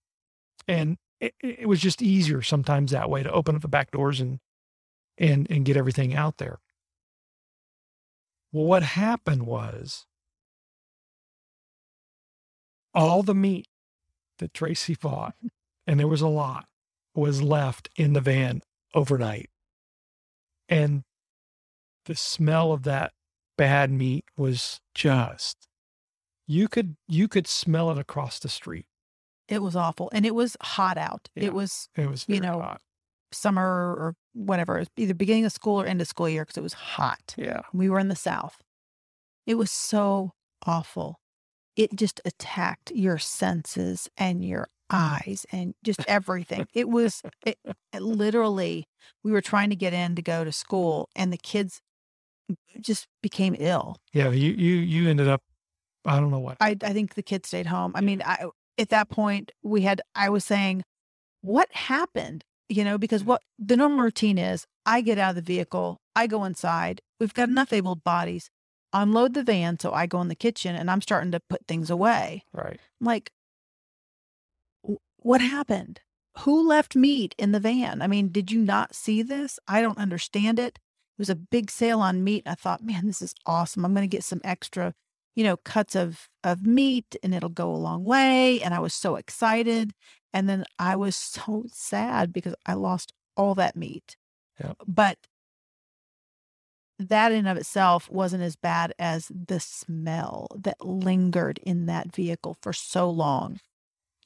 and 0.68 0.96
it, 1.20 1.34
it 1.40 1.68
was 1.68 1.80
just 1.80 2.02
easier 2.02 2.42
sometimes 2.42 2.90
that 2.90 3.10
way 3.10 3.22
to 3.22 3.32
open 3.32 3.54
up 3.54 3.62
the 3.62 3.68
back 3.68 3.90
doors 3.90 4.20
and 4.20 4.38
and 5.18 5.46
and 5.50 5.64
get 5.64 5.76
everything 5.76 6.14
out 6.14 6.38
there 6.38 6.58
well 8.52 8.64
what 8.66 8.82
happened 8.82 9.44
was 9.46 10.06
all 12.94 13.22
the 13.22 13.34
meat 13.34 13.66
that 14.38 14.54
tracy 14.54 14.94
bought 15.00 15.34
and 15.86 15.98
there 16.00 16.08
was 16.08 16.20
a 16.20 16.28
lot 16.28 16.66
was 17.14 17.42
left 17.42 17.88
in 17.96 18.12
the 18.12 18.20
van 18.20 18.60
overnight 18.94 19.50
and 20.68 21.02
the 22.06 22.14
smell 22.14 22.72
of 22.72 22.82
that 22.84 23.12
bad 23.56 23.90
meat 23.90 24.24
was 24.36 24.80
just 24.94 25.66
you 26.46 26.68
could 26.68 26.96
you 27.08 27.26
could 27.28 27.46
smell 27.46 27.90
it 27.90 27.98
across 27.98 28.38
the 28.38 28.48
street 28.48 28.86
It 29.48 29.62
was 29.62 29.76
awful. 29.76 30.10
And 30.12 30.26
it 30.26 30.34
was 30.34 30.56
hot 30.60 30.98
out. 30.98 31.28
Yeah. 31.34 31.46
It 31.46 31.54
was 31.54 31.88
it 31.96 32.08
was 32.08 32.24
You 32.28 32.40
know, 32.40 32.60
hot. 32.60 32.80
Summer 33.32 33.62
or 33.62 34.14
whatever, 34.32 34.76
it 34.76 34.80
was 34.80 34.88
either 34.96 35.14
beginning 35.14 35.44
of 35.44 35.52
school 35.52 35.80
or 35.80 35.86
end 35.86 36.00
of 36.00 36.08
school 36.08 36.28
year 36.28 36.44
because 36.44 36.56
it 36.56 36.62
was 36.62 36.74
hot. 36.74 37.34
yeah 37.36 37.62
We 37.72 37.88
were 37.88 37.98
in 37.98 38.08
the 38.08 38.16
South. 38.16 38.62
It 39.46 39.56
was 39.56 39.70
so 39.70 40.32
awful. 40.66 41.20
It 41.76 41.94
just 41.94 42.20
attacked 42.24 42.90
your 42.94 43.18
senses 43.18 44.08
and 44.16 44.44
your 44.44 44.68
mm. 44.90 44.96
eyes 44.96 45.46
and 45.52 45.74
just 45.84 46.00
everything. 46.08 46.66
It 46.74 46.88
was 46.88 47.22
it, 47.44 47.58
it 47.64 48.02
literally, 48.02 48.86
we 49.22 49.32
were 49.32 49.42
trying 49.42 49.70
to 49.70 49.76
get 49.76 49.92
in 49.92 50.14
to 50.16 50.22
go 50.22 50.44
to 50.44 50.52
school 50.52 51.08
and 51.14 51.32
the 51.32 51.38
kids 51.38 51.80
just 52.80 53.08
became 53.22 53.56
ill. 53.58 53.96
Yeah, 54.12 54.30
you 54.30 54.52
you 54.52 54.74
you 54.76 55.10
ended 55.10 55.28
up. 55.28 55.42
I 56.04 56.20
don't 56.20 56.30
know 56.30 56.38
what. 56.38 56.56
I, 56.60 56.76
I 56.82 56.92
think 56.92 57.14
the 57.14 57.22
kids 57.22 57.48
stayed 57.48 57.66
home. 57.66 57.92
I 57.96 58.00
mean, 58.00 58.22
I, 58.24 58.46
at 58.78 58.90
that 58.90 59.08
point, 59.08 59.52
we 59.62 59.82
had, 59.82 60.00
I 60.14 60.28
was 60.28 60.44
saying, 60.44 60.84
what 61.40 61.72
happened? 61.72 62.44
You 62.68 62.84
know, 62.84 62.98
because 62.98 63.22
mm-hmm. 63.22 63.30
what 63.30 63.42
the 63.58 63.76
normal 63.76 64.00
routine 64.00 64.38
is 64.38 64.66
I 64.84 65.00
get 65.00 65.18
out 65.18 65.30
of 65.30 65.36
the 65.36 65.42
vehicle, 65.42 66.00
I 66.14 66.26
go 66.26 66.44
inside, 66.44 67.00
we've 67.20 67.34
got 67.34 67.44
mm-hmm. 67.44 67.52
enough 67.52 67.72
able 67.72 67.94
bodies, 67.96 68.50
unload 68.92 69.34
the 69.34 69.42
van. 69.42 69.78
So 69.78 69.92
I 69.92 70.06
go 70.06 70.20
in 70.20 70.28
the 70.28 70.34
kitchen 70.34 70.74
and 70.74 70.90
I'm 70.90 71.00
starting 71.00 71.32
to 71.32 71.40
put 71.40 71.66
things 71.66 71.90
away. 71.90 72.44
right. 72.52 72.80
I'm 73.00 73.06
like, 73.06 73.30
what 75.18 75.40
happened? 75.40 76.00
Who 76.40 76.68
left 76.68 76.94
meat 76.94 77.34
in 77.38 77.52
the 77.52 77.60
van? 77.60 78.02
I 78.02 78.06
mean, 78.06 78.28
did 78.28 78.52
you 78.52 78.60
not 78.60 78.94
see 78.94 79.22
this? 79.22 79.58
I 79.66 79.80
don't 79.80 79.98
understand 79.98 80.58
it. 80.58 80.78
It 81.16 81.18
was 81.18 81.30
a 81.30 81.34
big 81.34 81.70
sale 81.70 82.00
on 82.00 82.22
meat. 82.22 82.42
I 82.46 82.54
thought, 82.54 82.84
man, 82.84 83.06
this 83.06 83.22
is 83.22 83.34
awesome. 83.46 83.84
I'm 83.84 83.94
going 83.94 84.08
to 84.08 84.16
get 84.16 84.22
some 84.22 84.40
extra, 84.44 84.92
you 85.34 85.44
know, 85.44 85.56
cuts 85.56 85.96
of 85.96 86.28
of 86.44 86.66
meat 86.66 87.16
and 87.22 87.34
it'll 87.34 87.48
go 87.48 87.70
a 87.70 87.76
long 87.76 88.04
way. 88.04 88.60
And 88.60 88.74
I 88.74 88.78
was 88.80 88.94
so 88.94 89.16
excited. 89.16 89.92
And 90.36 90.50
then 90.50 90.66
I 90.78 90.96
was 90.96 91.16
so 91.16 91.64
sad 91.72 92.30
because 92.30 92.54
I 92.66 92.74
lost 92.74 93.14
all 93.38 93.54
that 93.54 93.74
meat. 93.74 94.18
Yep. 94.62 94.76
But 94.86 95.16
that 96.98 97.32
in 97.32 97.46
of 97.46 97.56
itself 97.56 98.10
wasn't 98.10 98.42
as 98.42 98.54
bad 98.54 98.92
as 98.98 99.32
the 99.34 99.60
smell 99.60 100.48
that 100.54 100.84
lingered 100.84 101.58
in 101.62 101.86
that 101.86 102.14
vehicle 102.14 102.54
for 102.60 102.74
so 102.74 103.08
long. 103.08 103.60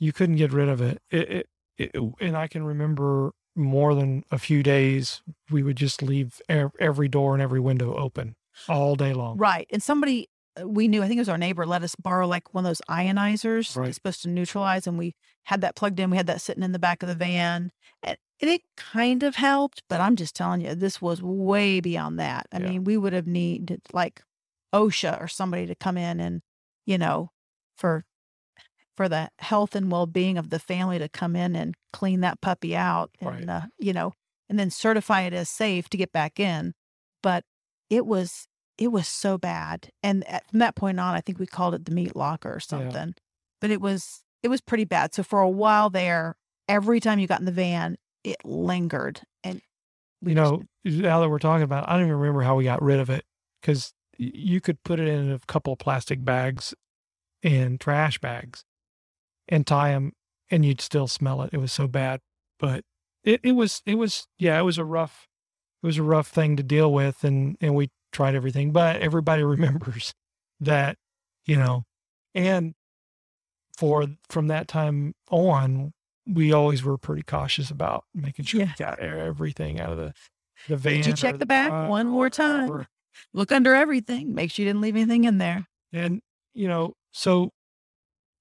You 0.00 0.12
couldn't 0.12 0.34
get 0.34 0.52
rid 0.52 0.68
of 0.68 0.80
it. 0.80 1.00
It, 1.12 1.30
it, 1.30 1.46
it 1.78 2.02
and 2.20 2.36
I 2.36 2.48
can 2.48 2.64
remember 2.64 3.30
more 3.54 3.94
than 3.94 4.24
a 4.32 4.38
few 4.38 4.64
days 4.64 5.22
we 5.48 5.62
would 5.62 5.76
just 5.76 6.02
leave 6.02 6.40
every 6.48 7.06
door 7.06 7.34
and 7.34 7.42
every 7.42 7.60
window 7.60 7.94
open 7.94 8.34
all 8.68 8.96
day 8.96 9.12
long. 9.12 9.38
Right. 9.38 9.68
And 9.70 9.80
somebody 9.80 10.28
we 10.64 10.88
knew, 10.88 11.02
I 11.02 11.09
think 11.09 11.19
it 11.19 11.23
was 11.23 11.28
our 11.28 11.38
neighbor, 11.38 11.64
let 11.66 11.83
us 11.83 11.95
borrow 11.95 12.26
like 12.26 12.52
one 12.54 12.64
of 12.64 12.71
those 12.71 12.83
ionizers. 12.88 13.76
Right. 13.76 13.88
It's 13.88 13.97
supposed 13.97 14.23
to 14.23 14.28
neutralize. 14.28 14.87
And 14.87 14.99
we 14.99 15.14
had 15.45 15.61
that 15.61 15.76
plugged 15.76 16.00
in. 16.00 16.11
We 16.11 16.16
had 16.16 16.26
that 16.26 16.40
sitting 16.40 16.62
in 16.62 16.73
the 16.73 16.78
back 16.78 17.02
of 17.02 17.09
the 17.09 17.14
van. 17.14 17.71
And 18.02 18.16
it 18.40 18.62
kind 18.76 19.23
of 19.23 19.37
helped, 19.37 19.83
but 19.88 20.00
I'm 20.00 20.16
just 20.16 20.35
telling 20.35 20.61
you, 20.62 20.75
this 20.75 21.00
was 21.00 21.23
way 21.23 21.80
beyond 21.80 22.19
that. 22.19 22.47
I 22.52 22.59
Yeah. 22.59 22.71
mean, 22.71 22.85
we 22.85 22.97
would 22.97 23.12
have 23.12 23.26
needed 23.26 23.83
like 23.92 24.23
OSHA 24.73 25.21
or 25.21 25.28
somebody 25.28 25.66
to 25.66 25.75
come 25.75 25.97
in 25.99 26.21
and, 26.21 26.42
you 26.87 26.99
know, 26.99 27.30
for 27.76 28.04
for 28.97 29.09
the 29.09 29.30
health 29.38 29.75
and 29.75 29.90
well 29.90 30.07
being 30.07 30.37
of 30.37 30.50
the 30.50 30.59
family 30.59 30.99
to 30.99 31.09
come 31.09 31.35
in 31.35 31.57
and 31.57 31.75
clean 31.92 32.21
that 32.21 32.40
puppy 32.42 32.76
out 32.76 33.11
and 33.21 33.28
Right. 33.30 33.49
uh, 33.49 33.62
you 33.78 33.92
know, 33.92 34.12
and 34.49 34.59
then 34.59 34.71
certify 34.71 35.23
it 35.23 35.33
as 35.33 35.49
safe 35.49 35.88
to 35.90 35.97
get 35.97 36.12
back 36.12 36.38
in. 36.38 36.75
But 37.23 37.45
it 37.88 38.04
was 38.04 38.47
it 38.80 38.88
was 38.88 39.06
so 39.06 39.38
bad. 39.38 39.90
And 40.02 40.26
at, 40.26 40.49
from 40.50 40.58
that 40.58 40.75
point 40.75 40.99
on, 40.99 41.14
I 41.14 41.20
think 41.20 41.38
we 41.38 41.46
called 41.46 41.75
it 41.75 41.84
the 41.84 41.94
meat 41.94 42.16
locker 42.16 42.52
or 42.52 42.58
something. 42.60 43.14
But 43.60 43.70
it 43.70 43.80
was 43.80 44.22
it 44.42 44.49
was 44.49 44.60
pretty 44.62 44.84
bad. 44.87 45.14
So 45.14 45.22
for 45.22 45.40
a 45.40 45.49
while 45.49 45.90
there, 45.90 46.37
every 46.66 46.99
time 46.99 47.18
you 47.18 47.26
got 47.28 47.40
in 47.40 47.46
the 47.46 47.52
van, 47.52 47.99
it 48.25 48.38
lingered. 48.42 49.20
And 49.44 49.60
we 50.22 50.32
You 50.32 50.37
just- 50.37 50.52
know, 50.52 50.62
now 51.08 51.20
that 51.20 51.28
we're 51.28 51.38
talking 51.38 51.62
about, 51.62 51.84
it, 51.84 51.90
I 51.90 51.92
don't 51.92 52.06
even 52.06 52.16
remember 52.16 52.40
how 52.42 52.56
we 52.56 52.64
got 52.64 52.82
rid 52.82 52.99
of 52.99 53.10
it 53.10 53.25
because 53.60 53.92
you 54.16 54.60
could 54.60 54.82
put 54.82 54.99
it 54.99 55.08
in 55.08 55.30
a 55.30 55.38
couple 55.40 55.72
of 55.75 55.78
plastic 55.78 56.25
bags 56.25 56.75
and 57.42 57.78
trash 57.80 58.18
bags 58.18 58.64
and 59.49 59.66
tie 59.66 59.90
them, 59.92 60.12
and 60.50 60.64
you'd 60.64 60.80
still 60.80 61.06
smell 61.06 61.42
it. 61.42 61.50
It 61.52 61.58
was 61.58 61.72
so 61.72 61.87
bad, 61.87 62.20
but 62.58 62.84
it, 63.25 63.40
it 63.42 63.52
was 63.52 63.82
it 63.84 63.96
was 63.96 64.26
yeah, 64.38 64.58
it 64.58 64.62
was 64.62 64.78
a 64.78 64.84
rough 64.84 65.26
it 65.82 65.87
was 65.87 65.99
a 65.99 66.02
rough 66.02 66.28
thing 66.28 66.56
to 66.56 66.62
deal 66.62 66.90
with, 66.92 67.25
and 67.25 67.56
and 67.60 67.75
we 67.75 67.90
tried 68.12 68.34
everything, 68.34 68.72
but 68.72 68.96
everybody 69.00 69.42
remembers 69.44 70.14
that 70.60 70.96
you 71.46 71.56
know, 71.56 71.84
and 72.34 72.74
for 73.76 74.06
from 74.28 74.48
that 74.48 74.68
time 74.68 75.14
on, 75.30 75.92
we 76.26 76.52
always 76.52 76.82
were 76.84 76.98
pretty 76.98 77.22
cautious 77.22 77.70
about 77.70 78.04
making 78.14 78.44
sure 78.44 78.60
Yeah. 78.60 78.72
we 78.78 78.84
got 78.84 78.98
everything 79.00 79.80
out 79.80 79.90
of 79.92 79.98
the 79.98 80.14
the 80.68 80.76
van. 80.76 80.96
Did 80.98 81.06
you 81.06 81.12
check 81.14 81.38
the 81.38 81.46
back 81.46 81.68
truck 81.70 81.88
one 81.88 82.06
more 82.06 82.28
time? 82.30 82.68
whatever. 82.68 82.86
look 83.32 83.50
under 83.52 83.74
everything. 83.74 84.34
Make 84.34 84.50
sure 84.50 84.64
you 84.64 84.68
didn't 84.68 84.82
leave 84.82 84.96
anything 84.96 85.24
in 85.24 85.38
there. 85.38 85.66
And 85.92 86.20
you 86.54 86.68
know, 86.68 86.94
so 87.12 87.52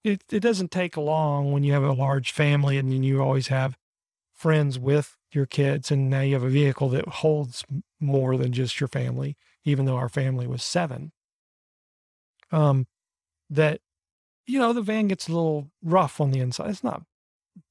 it 0.03 0.23
it 0.29 0.41
doesn't 0.41 0.71
take 0.71 0.97
long 0.97 1.51
when 1.53 1.63
you 1.63 1.71
have 1.73 1.83
a 1.83 1.93
large 1.93 2.31
family 2.31 2.77
and 2.77 3.05
you 3.05 3.21
always 3.21 3.47
have 3.47 3.77
friends 4.33 4.77
with 4.77 5.15
your 5.31 5.45
kids 5.45 5.91
and 5.91 6.09
now 6.09 6.21
you 6.21 6.33
have 6.33 6.43
a 6.43 6.49
vehicle 6.49 6.89
that 6.89 7.07
holds 7.07 7.63
more 7.99 8.35
than 8.37 8.51
just 8.51 8.79
your 8.79 8.87
family, 8.87 9.37
even 9.65 9.85
though 9.85 9.97
our 9.97 10.09
family 10.09 10.47
was 10.47 10.63
seven. 10.63 11.11
Um 12.51 12.87
that 13.49 13.81
you 14.45 14.57
know, 14.57 14.73
the 14.73 14.81
van 14.81 15.07
gets 15.07 15.27
a 15.27 15.31
little 15.31 15.69
rough 15.83 16.19
on 16.19 16.31
the 16.31 16.39
inside. 16.39 16.71
It's 16.71 16.83
not 16.83 17.03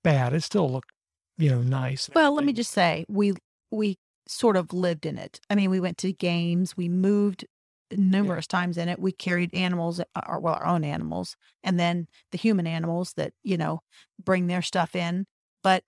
bad. 0.05 0.33
It 0.33 0.43
still 0.43 0.71
looked, 0.71 0.93
you 1.37 1.51
know, 1.51 1.61
nice. 1.61 2.09
Well, 2.15 2.35
let 2.35 2.45
me 2.45 2.53
just 2.53 2.71
say, 2.71 3.05
we 3.09 3.35
we 3.71 3.99
sort 4.27 4.57
of 4.57 4.73
lived 4.73 5.07
in 5.07 5.19
it. 5.19 5.41
I 5.51 5.55
mean, 5.55 5.71
we 5.71 5.81
went 5.81 5.99
to 5.99 6.13
games, 6.13 6.77
we 6.77 6.89
moved 6.89 7.47
numerous 7.91 8.47
times 8.47 8.77
in 8.77 8.89
it. 8.89 8.99
We 8.99 9.13
carried 9.13 9.55
animals, 9.55 10.01
uh, 10.01 10.05
or 10.27 10.41
well, 10.41 10.55
our 10.55 10.67
own 10.67 10.85
animals, 10.85 11.37
and 11.65 11.81
then 11.81 12.07
the 12.33 12.39
human 12.39 12.67
animals 12.67 13.15
that 13.15 13.33
you 13.43 13.57
know 13.57 13.81
bring 14.23 14.47
their 14.47 14.63
stuff 14.63 14.95
in. 14.95 15.27
But 15.63 15.85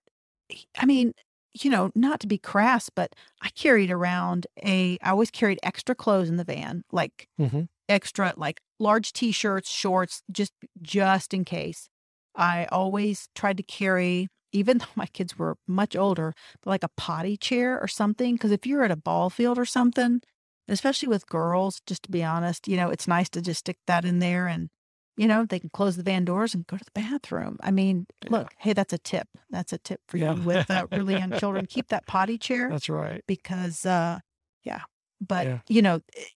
I 0.77 0.87
mean, 0.87 1.13
you 1.55 1.71
know, 1.71 1.91
not 1.95 2.21
to 2.21 2.27
be 2.27 2.39
crass, 2.39 2.91
but 2.91 3.15
I 3.43 3.51
carried 3.51 3.91
around 3.91 4.47
a. 4.65 4.99
I 5.03 5.11
always 5.11 5.31
carried 5.31 5.59
extra 5.63 5.95
clothes 5.95 6.29
in 6.29 6.37
the 6.37 6.45
van, 6.45 6.85
like 6.93 7.29
Mhm. 7.39 7.69
extra, 7.89 8.35
like 8.37 8.61
large 8.79 9.13
t-shirts, 9.13 9.71
shorts, 9.71 10.23
just 10.31 10.53
just 10.83 11.35
in 11.35 11.45
case. 11.45 11.89
I 12.35 12.67
always 12.67 13.29
tried 13.35 13.57
to 13.59 13.63
carry, 13.63 14.29
even 14.53 14.79
though 14.81 14.87
my 14.97 15.07
kids 15.07 15.39
were 15.39 15.57
much 15.67 15.97
older, 15.97 16.35
like 16.65 16.85
a 16.85 16.91
potty 16.97 17.37
chair 17.37 17.81
or 17.81 17.89
something. 17.89 18.35
Because 18.37 18.53
if 18.53 18.67
you're 18.67 18.85
at 18.85 18.91
a 18.91 18.97
ball 18.97 19.31
field 19.31 19.59
or 19.59 19.65
something, 19.67 20.23
especially 20.69 21.09
with 21.09 21.27
girls, 21.29 21.81
just 21.87 22.05
to 22.05 22.11
be 22.11 22.23
honest, 22.25 22.69
you 22.69 22.77
know, 22.77 22.91
it's 22.91 23.09
nice 23.09 23.29
to 23.31 23.43
just 23.43 23.61
stick 23.61 23.79
that 23.87 24.05
in 24.05 24.21
there 24.21 24.47
and, 24.49 24.71
you 25.16 25.27
know, 25.27 25.44
they 25.44 25.59
can 25.59 25.70
close 25.70 25.96
the 25.96 26.03
van 26.03 26.25
doors 26.25 26.55
and 26.55 26.66
go 26.66 26.77
to 26.77 26.85
the 26.85 26.90
bathroom. 27.01 27.59
I 27.62 27.70
mean, 27.70 28.07
Yeah. 28.25 28.31
look, 28.31 28.55
hey, 28.59 28.73
that's 28.73 28.92
a 28.92 28.99
tip. 28.99 29.29
That's 29.51 29.73
a 29.73 29.79
tip 29.79 30.01
for 30.09 30.16
Yeah. 30.16 30.35
you 30.35 30.42
with 30.42 30.70
uh, 30.70 30.87
really 30.92 31.14
young 31.14 31.33
children. 31.38 31.66
Keep 31.66 31.88
that 31.88 32.07
potty 32.07 32.38
chair 32.46 32.68
That's 32.70 32.88
right. 32.88 33.23
because, 33.27 33.85
uh, 33.85 34.20
yeah, 34.64 34.83
but, 35.20 35.46
Yeah. 35.46 35.59
you 35.68 35.83
know, 35.83 35.96
it, 36.14 36.29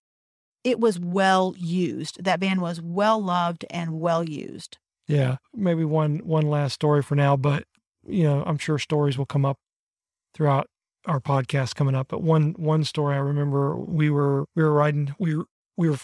it 0.64 0.80
was 0.80 0.98
well 0.98 1.54
used. 1.58 2.22
That 2.24 2.40
van 2.40 2.60
was 2.60 2.80
well 2.80 3.22
loved 3.22 3.64
and 3.70 4.00
well 4.00 4.24
used. 4.24 4.78
Yeah, 5.06 5.36
maybe 5.54 5.84
one 5.84 6.20
one 6.24 6.46
last 6.48 6.72
story 6.72 7.02
for 7.02 7.14
now, 7.14 7.36
but 7.36 7.64
you 8.06 8.22
know, 8.24 8.42
I'm 8.46 8.56
sure 8.58 8.78
stories 8.78 9.18
will 9.18 9.26
come 9.26 9.44
up 9.44 9.58
throughout 10.34 10.66
our 11.06 11.20
podcast 11.20 11.74
coming 11.74 11.94
up. 11.94 12.08
But 12.08 12.22
one 12.22 12.54
one 12.56 12.84
story 12.84 13.14
I 13.14 13.18
remember, 13.18 13.76
we 13.76 14.08
were 14.08 14.46
we 14.56 14.62
were 14.62 14.72
riding, 14.72 15.14
we 15.18 15.34
were 15.36 15.44
we 15.76 15.90
were 15.90 15.98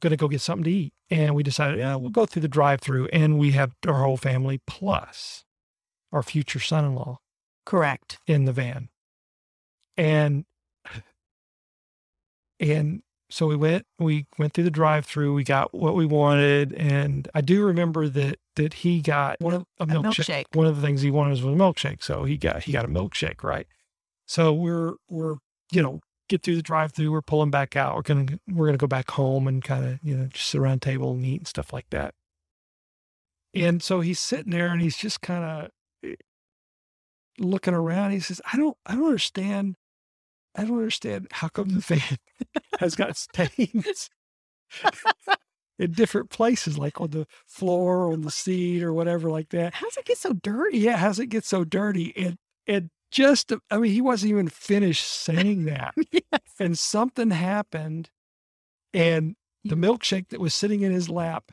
going 0.00 0.10
to 0.10 0.16
go 0.16 0.28
get 0.28 0.40
something 0.40 0.64
to 0.64 0.70
eat, 0.70 0.92
and 1.10 1.34
we 1.34 1.42
decided, 1.42 1.78
yeah, 1.78 1.96
we'll 1.96 2.10
go 2.10 2.26
through 2.26 2.42
the 2.42 2.48
drive-through, 2.48 3.08
and 3.12 3.38
we 3.38 3.52
have 3.52 3.72
our 3.86 4.02
whole 4.02 4.16
family 4.16 4.60
plus 4.66 5.44
our 6.12 6.22
future 6.22 6.60
son-in-law 6.60 7.18
Correct. 7.64 8.18
in 8.26 8.44
the 8.44 8.52
van, 8.52 8.88
and 9.96 10.44
and 12.60 13.02
so 13.28 13.46
we 13.46 13.56
went 13.56 13.84
we 13.98 14.26
went 14.38 14.52
through 14.52 14.64
the 14.64 14.70
drive-through 14.70 15.34
we 15.34 15.42
got 15.44 15.74
what 15.74 15.94
we 15.96 16.06
wanted 16.06 16.72
and 16.74 17.28
i 17.34 17.40
do 17.40 17.64
remember 17.64 18.08
that 18.08 18.38
that 18.54 18.72
he 18.74 19.00
got 19.00 19.36
one 19.40 19.52
of 19.54 19.66
a 19.80 19.82
A 19.82 19.86
milkshake. 19.86 20.02
milkshake. 20.04 20.44
one 20.54 20.66
of 20.66 20.76
the 20.76 20.82
things 20.82 21.02
he 21.02 21.10
wanted 21.10 21.30
was 21.30 21.40
a 21.42 21.46
milkshake 21.46 22.02
so 22.02 22.24
he 22.24 22.36
got 22.36 22.62
he 22.62 22.72
got 22.72 22.84
a 22.84 22.88
milkshake 22.88 23.42
right 23.42 23.66
so 24.26 24.52
we're 24.52 24.94
we're 25.10 25.34
you 25.72 25.82
know 25.82 26.00
get 26.28 26.42
through 26.42 26.56
the 26.56 26.62
drive-through 26.62 27.10
we're 27.10 27.22
pulling 27.22 27.50
back 27.50 27.76
out 27.76 27.94
we're 27.94 28.02
gonna 28.02 28.26
we're 28.48 28.66
gonna 28.66 28.78
go 28.78 28.86
back 28.86 29.10
home 29.12 29.46
and 29.46 29.62
kind 29.62 29.84
of 29.84 29.98
you 30.02 30.16
know 30.16 30.26
just 30.26 30.48
sit 30.48 30.60
around 30.60 30.80
the 30.80 30.86
table 30.86 31.12
and 31.12 31.24
eat 31.24 31.40
and 31.40 31.48
stuff 31.48 31.72
like 31.72 31.88
that. 31.90 32.14
And 33.54 33.82
so 33.82 34.00
he's 34.00 34.20
sitting 34.20 34.52
there 34.52 34.68
and 34.68 34.82
he's 34.82 34.98
just 34.98 35.22
kind 35.22 35.44
of 35.44 35.70
eh, 36.04 36.16
looking 37.38 37.74
around. 37.74 38.10
He 38.12 38.20
says 38.20 38.40
i 38.52 38.56
don't 38.56 38.76
i 38.86 38.94
don't 38.94 39.06
understand 39.06 39.76
i 40.54 40.64
don't 40.64 40.78
understand 40.78 41.28
how 41.32 41.48
come 41.48 41.68
the 41.68 41.80
van 41.80 42.18
has 42.80 42.94
got 42.94 43.16
stains 43.16 44.10
in 45.78 45.92
different 45.92 46.30
places 46.30 46.78
like 46.78 47.00
on 47.00 47.10
the 47.10 47.26
floor 47.46 47.98
or 48.06 48.12
on 48.12 48.22
the 48.22 48.30
seat 48.30 48.82
or 48.82 48.92
whatever 48.92 49.30
like 49.30 49.50
that. 49.50 49.74
How 49.74 49.86
does 49.86 49.96
it 49.96 50.06
get 50.06 50.18
so 50.18 50.32
dirty? 50.32 50.78
yeah 50.78 50.96
how's 50.96 51.18
it 51.18 51.26
get 51.26 51.44
so 51.44 51.64
dirty? 51.64 52.12
And 52.16 52.36
and 52.66 52.90
just 53.16 53.50
i 53.70 53.78
mean 53.78 53.90
he 53.90 54.02
wasn't 54.02 54.30
even 54.30 54.46
finished 54.46 55.06
saying 55.06 55.64
that 55.64 55.94
yes. 56.12 56.42
and 56.60 56.78
something 56.78 57.30
happened 57.30 58.10
and 58.92 59.36
the 59.64 59.74
mm. 59.74 59.86
milkshake 59.86 60.28
that 60.28 60.38
was 60.38 60.52
sitting 60.52 60.82
in 60.82 60.92
his 60.92 61.08
lap 61.08 61.50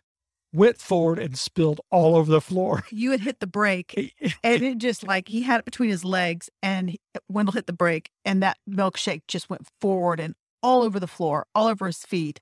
went 0.54 0.78
forward 0.78 1.18
and 1.18 1.38
spilled 1.38 1.80
all 1.90 2.18
over 2.18 2.30
the 2.30 2.42
floor 2.42 2.84
You 2.92 3.12
had 3.12 3.22
hit 3.22 3.40
the 3.40 3.48
brake 3.48 4.14
and 4.44 4.62
it 4.62 4.78
just 4.78 5.08
like 5.08 5.30
he 5.30 5.44
had 5.44 5.60
it 5.60 5.66
between 5.66 5.90
his 5.90 6.04
legs 6.04 6.50
and 6.62 6.90
he- 6.90 7.00
uh, 7.16 7.20
Wendell 7.30 7.54
hit 7.54 7.66
the 7.66 7.72
brake 7.72 8.10
and 8.26 8.44
that 8.44 8.58
milkshake 8.70 9.22
just 9.30 9.50
went 9.50 9.66
forward 9.80 10.20
and 10.20 10.36
all 10.62 10.84
over 10.84 11.00
the 11.00 11.08
floor, 11.08 11.48
all 11.56 11.68
over 11.68 11.86
his 11.86 12.00
feet. 12.00 12.40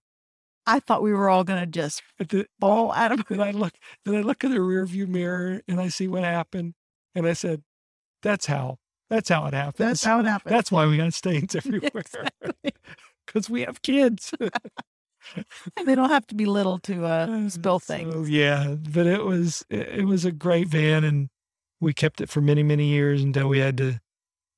I 0.67 0.79
thought 0.79 1.01
we 1.01 1.13
were 1.13 1.29
all 1.29 1.43
going 1.43 1.59
to 1.59 1.67
just 1.67 2.01
the- 2.17 2.47
fall 2.59 2.91
out 2.91 3.11
of 3.11 3.23
then 3.29 3.39
i 3.39 3.51
look 3.63 3.73
then 4.03 4.15
i 4.15 4.21
look 4.21 4.43
in 4.43 4.51
the 4.51 4.61
rear 4.61 4.85
view 4.87 5.05
mirror 5.05 5.61
and 5.67 5.79
i 5.79 5.89
see 5.89 6.07
what 6.07 6.23
happened 6.23 6.73
and 7.13 7.27
i 7.27 7.33
said 7.33 7.61
that's 8.23 8.47
how 8.47 8.77
that's 9.11 9.27
how 9.29 9.45
it 9.45 9.53
happens 9.53 9.77
That's 9.77 10.03
how 10.05 10.19
it 10.21 10.25
happened. 10.25 10.55
That's 10.55 10.71
why 10.71 10.87
we 10.87 10.95
got 10.95 11.13
stains 11.13 11.53
everywhere 11.53 11.91
because 13.27 13.49
we 13.49 13.61
have 13.61 13.81
kids. 13.81 14.33
they 15.85 15.95
don't 15.95 16.09
have 16.09 16.25
to 16.27 16.35
be 16.35 16.45
little 16.45 16.79
to 16.79 17.05
uh, 17.05 17.49
spill 17.49 17.79
things. 17.79 18.13
So, 18.13 18.23
yeah, 18.23 18.75
but 18.89 19.05
it 19.07 19.23
was 19.25 19.65
it, 19.69 19.87
it 19.99 20.05
was 20.05 20.23
a 20.23 20.31
great 20.31 20.67
van, 20.69 21.03
and 21.03 21.29
we 21.81 21.93
kept 21.93 22.21
it 22.21 22.29
for 22.29 22.39
many 22.39 22.63
many 22.63 22.85
years 22.85 23.21
until 23.21 23.47
we 23.49 23.59
had 23.59 23.77
to 23.77 23.99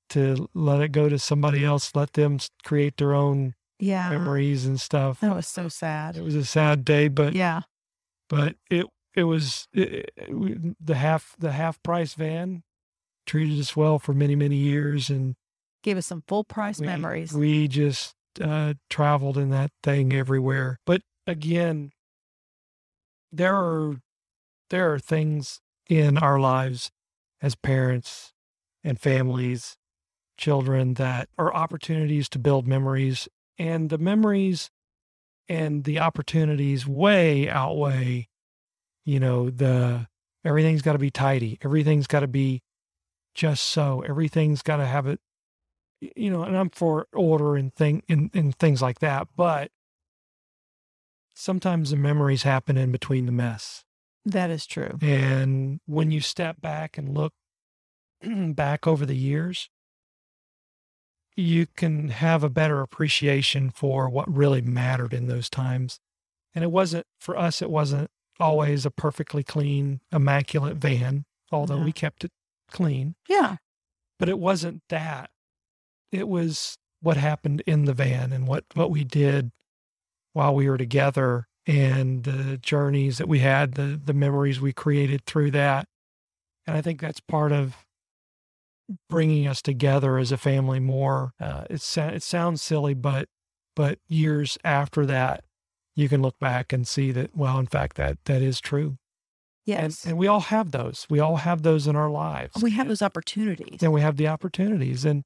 to 0.09 0.47
let 0.53 0.81
it 0.81 0.91
go 0.91 1.09
to 1.09 1.17
somebody 1.17 1.65
else, 1.65 1.95
let 1.95 2.13
them 2.13 2.37
create 2.63 2.97
their 2.97 3.15
own 3.15 3.55
yeah. 3.79 4.09
memories 4.09 4.67
and 4.67 4.79
stuff. 4.79 5.19
That 5.21 5.35
was 5.35 5.47
so 5.47 5.67
sad. 5.67 6.15
It 6.15 6.23
was 6.23 6.35
a 6.35 6.45
sad 6.45 6.85
day, 6.85 7.07
but 7.07 7.33
Yeah. 7.33 7.61
but 8.29 8.55
it 8.69 8.85
it 9.15 9.23
was 9.23 9.67
it, 9.73 10.11
it- 10.15 10.75
the 10.85 10.95
half 10.95 11.35
the 11.39 11.53
half 11.53 11.81
price 11.81 12.13
van 12.13 12.61
treated 13.25 13.59
us 13.59 13.75
well 13.75 13.99
for 13.99 14.13
many 14.13 14.36
many 14.36 14.55
years, 14.55 15.09
and 15.09 15.36
Gave 15.83 15.97
us 15.97 16.07
some 16.07 16.23
full 16.27 16.45
price 16.45 16.79
we, 16.79 16.88
memories. 16.88 17.33
We 17.33 17.67
just 17.67 18.15
uh, 18.41 18.75
traveled 18.89 19.38
in 19.38 19.49
that 19.49 19.71
thing 19.83 20.13
everywhere. 20.13 20.79
But 20.86 21.01
again, 21.27 21.91
there 23.31 23.55
are 23.55 23.97
there 24.69 24.93
are 24.93 24.99
things 24.99 25.59
in 25.89 26.17
our 26.17 26.39
lives 26.39 26.89
as 27.41 27.55
parents 27.55 28.31
and 28.83 28.99
families, 28.99 29.75
children 30.38 30.95
that 30.95 31.29
are 31.38 31.53
opportunities 31.53 32.29
to 32.29 32.39
build 32.39 32.65
memories, 32.65 33.27
and 33.59 33.89
the 33.89 33.97
memories 33.97 34.71
and 35.49 35.83
the 35.83 35.99
opportunities 35.99 36.88
way 36.88 37.49
outweigh, 37.49 38.29
you 39.03 39.19
know, 39.19 39.49
the 39.49 40.07
everything's 40.45 40.81
got 40.81 40.93
to 40.93 40.99
be 40.99 41.12
tidy, 41.12 41.57
everything's 41.62 42.07
got 42.07 42.21
to 42.21 42.27
be 42.27 42.62
just 43.34 43.65
so, 43.65 44.02
everything's 44.02 44.62
got 44.62 44.78
to 44.78 44.86
have 44.86 45.08
it, 45.08 45.19
you 46.00 46.30
know, 46.30 46.43
and 46.43 46.56
I'm 46.58 46.69
for 46.69 47.08
order 47.13 47.56
and 47.56 47.74
thing 47.74 48.04
and, 48.10 48.30
and 48.34 48.56
things 48.56 48.82
like 48.82 49.00
that, 49.00 49.28
but 49.36 49.72
sometimes 51.34 51.89
the 51.89 51.96
memories 51.98 52.43
happen 52.43 52.78
in 52.78 52.91
between 52.91 53.26
the 53.26 53.32
mess. 53.32 53.84
That 54.26 54.50
is 54.50 54.65
true. 54.65 54.98
And 55.02 55.80
when 55.86 56.12
you 56.12 56.22
step 56.22 56.62
back 56.62 56.98
and 56.98 57.13
look 57.13 57.34
back 58.24 58.88
over 58.88 59.06
the 59.06 59.17
years, 59.17 59.69
you 61.36 61.65
can 61.65 62.10
have 62.10 62.43
a 62.43 62.50
better 62.50 62.82
appreciation 62.82 63.72
for 63.72 64.08
what 64.08 64.34
really 64.34 64.62
mattered 64.62 65.13
in 65.13 65.28
those 65.28 65.50
times. 65.50 66.00
And 66.54 66.63
it 66.63 66.72
wasn't, 66.72 67.08
for 67.19 67.36
us, 67.38 67.62
it 67.62 67.69
wasn't 67.69 68.12
always 68.39 68.86
a 68.86 68.91
perfectly 68.91 69.43
clean, 69.43 70.00
immaculate 70.12 70.78
van, 70.78 71.26
although 71.52 71.80
No. 71.80 71.86
we 71.86 71.91
kept 71.91 72.24
it 72.24 72.32
clean. 72.73 73.15
Yeah. 73.29 73.57
But 74.19 74.29
it 74.29 74.39
wasn't 74.39 74.81
that. 74.89 75.29
It 76.12 76.27
was 76.27 76.77
what 77.01 77.17
happened 77.17 77.63
in 77.65 77.86
the 77.86 77.93
van 77.93 78.33
and 78.33 78.47
what, 78.47 78.65
what 78.73 78.91
we 78.91 79.03
did 79.03 79.51
while 80.33 80.53
we 80.53 80.69
were 80.69 80.77
together 80.77 81.47
and 81.65 82.23
the 82.23 82.57
journeys 82.57 83.17
that 83.17 83.27
we 83.27 83.39
had, 83.39 83.75
the, 83.75 83.99
the 84.03 84.13
memories 84.13 84.59
we 84.59 84.73
created 84.73 85.25
through 85.25 85.51
that. 85.51 85.88
And 86.67 86.75
I 86.75 86.81
think 86.81 86.99
that's 86.99 87.19
part 87.19 87.51
of 87.51 87.75
bringing 89.09 89.47
us 89.47 89.62
together 89.62 90.17
as 90.17 90.31
a 90.31 90.38
family 90.38 90.79
more. 90.79 91.33
Uh, 91.39 91.63
it, 91.69 91.81
sa- 91.81 92.07
it 92.07 92.23
sounds 92.23 92.62
silly, 92.62 92.93
but 92.93 93.29
but 93.75 93.97
years 94.07 94.57
after 94.63 95.05
that, 95.07 95.43
you 95.95 96.07
can 96.07 96.21
look 96.21 96.38
back 96.39 96.71
and 96.71 96.88
see 96.88 97.12
that 97.12 97.36
well, 97.36 97.57
in 97.57 97.65
fact, 97.65 97.95
that 97.97 98.17
that 98.25 98.41
is 98.41 98.59
true. 98.62 98.97
Yes. 99.65 100.04
And 100.04 100.12
and 100.12 100.17
we 100.19 100.28
all 100.28 100.41
have 100.41 100.71
those. 100.71 101.06
We 101.10 101.19
all 101.19 101.38
have 101.38 101.62
those 101.63 101.88
in 101.88 101.95
our 101.95 102.10
lives. 102.10 102.62
we 102.62 102.71
have 102.71 102.88
those 102.88 103.02
opportunities. 103.02 103.82
and 103.82 103.93
we 103.93 104.02
have 104.02 104.17
the 104.17 104.28
opportunities 104.28 105.06
and 105.06 105.23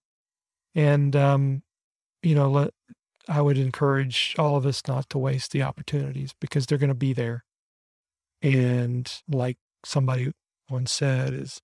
and 0.76 1.15
um 1.15 1.63
you 2.21 2.36
know 2.36 2.50
let 2.50 2.71
i 3.28 3.41
would 3.41 3.58
encourage 3.58 4.36
all 4.38 4.56
of 4.58 4.65
us 4.65 4.82
not 4.88 5.10
to 5.10 5.17
waste 5.17 5.52
the 5.52 5.62
opportunities 5.63 6.34
because 6.41 6.65
they're 6.65 6.78
going 6.78 6.88
to 6.89 6.93
be 6.93 7.13
there 7.13 7.43
and 8.41 9.21
like 9.28 9.58
somebody 9.86 10.32
once 10.69 10.91
said 10.91 11.34
is 11.34 11.62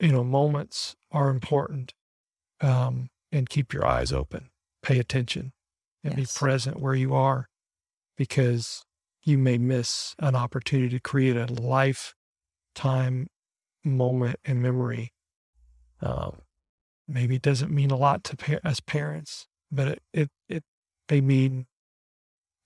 you 0.00 0.10
know 0.10 0.24
moments 0.24 0.96
are 1.12 1.28
important 1.28 1.92
um 2.60 3.08
and 3.32 3.48
keep 3.48 3.72
your 3.72 3.86
eyes 3.86 4.12
open 4.12 4.48
pay 4.82 4.98
attention 4.98 5.52
and 6.02 6.16
Yes. 6.18 6.34
be 6.34 6.38
present 6.38 6.80
where 6.80 6.94
you 6.94 7.14
are 7.14 7.48
because 8.16 8.84
you 9.26 9.38
may 9.38 9.58
miss 9.58 10.14
an 10.20 10.34
opportunity 10.36 10.88
to 10.90 11.00
create 11.00 11.36
a 11.36 11.46
lifetime 11.46 13.26
moment 13.84 14.38
and 14.44 14.62
memory 14.62 15.12
um, 16.00 16.40
maybe 17.08 17.36
it 17.36 17.42
doesn't 17.42 17.72
mean 17.72 17.90
a 17.90 17.96
lot 17.96 18.22
to 18.24 18.36
par- 18.36 18.60
as 18.64 18.80
parents, 18.80 19.46
but 19.70 19.88
it, 19.88 20.02
it 20.12 20.30
it 20.48 20.64
may 21.10 21.20
mean 21.22 21.66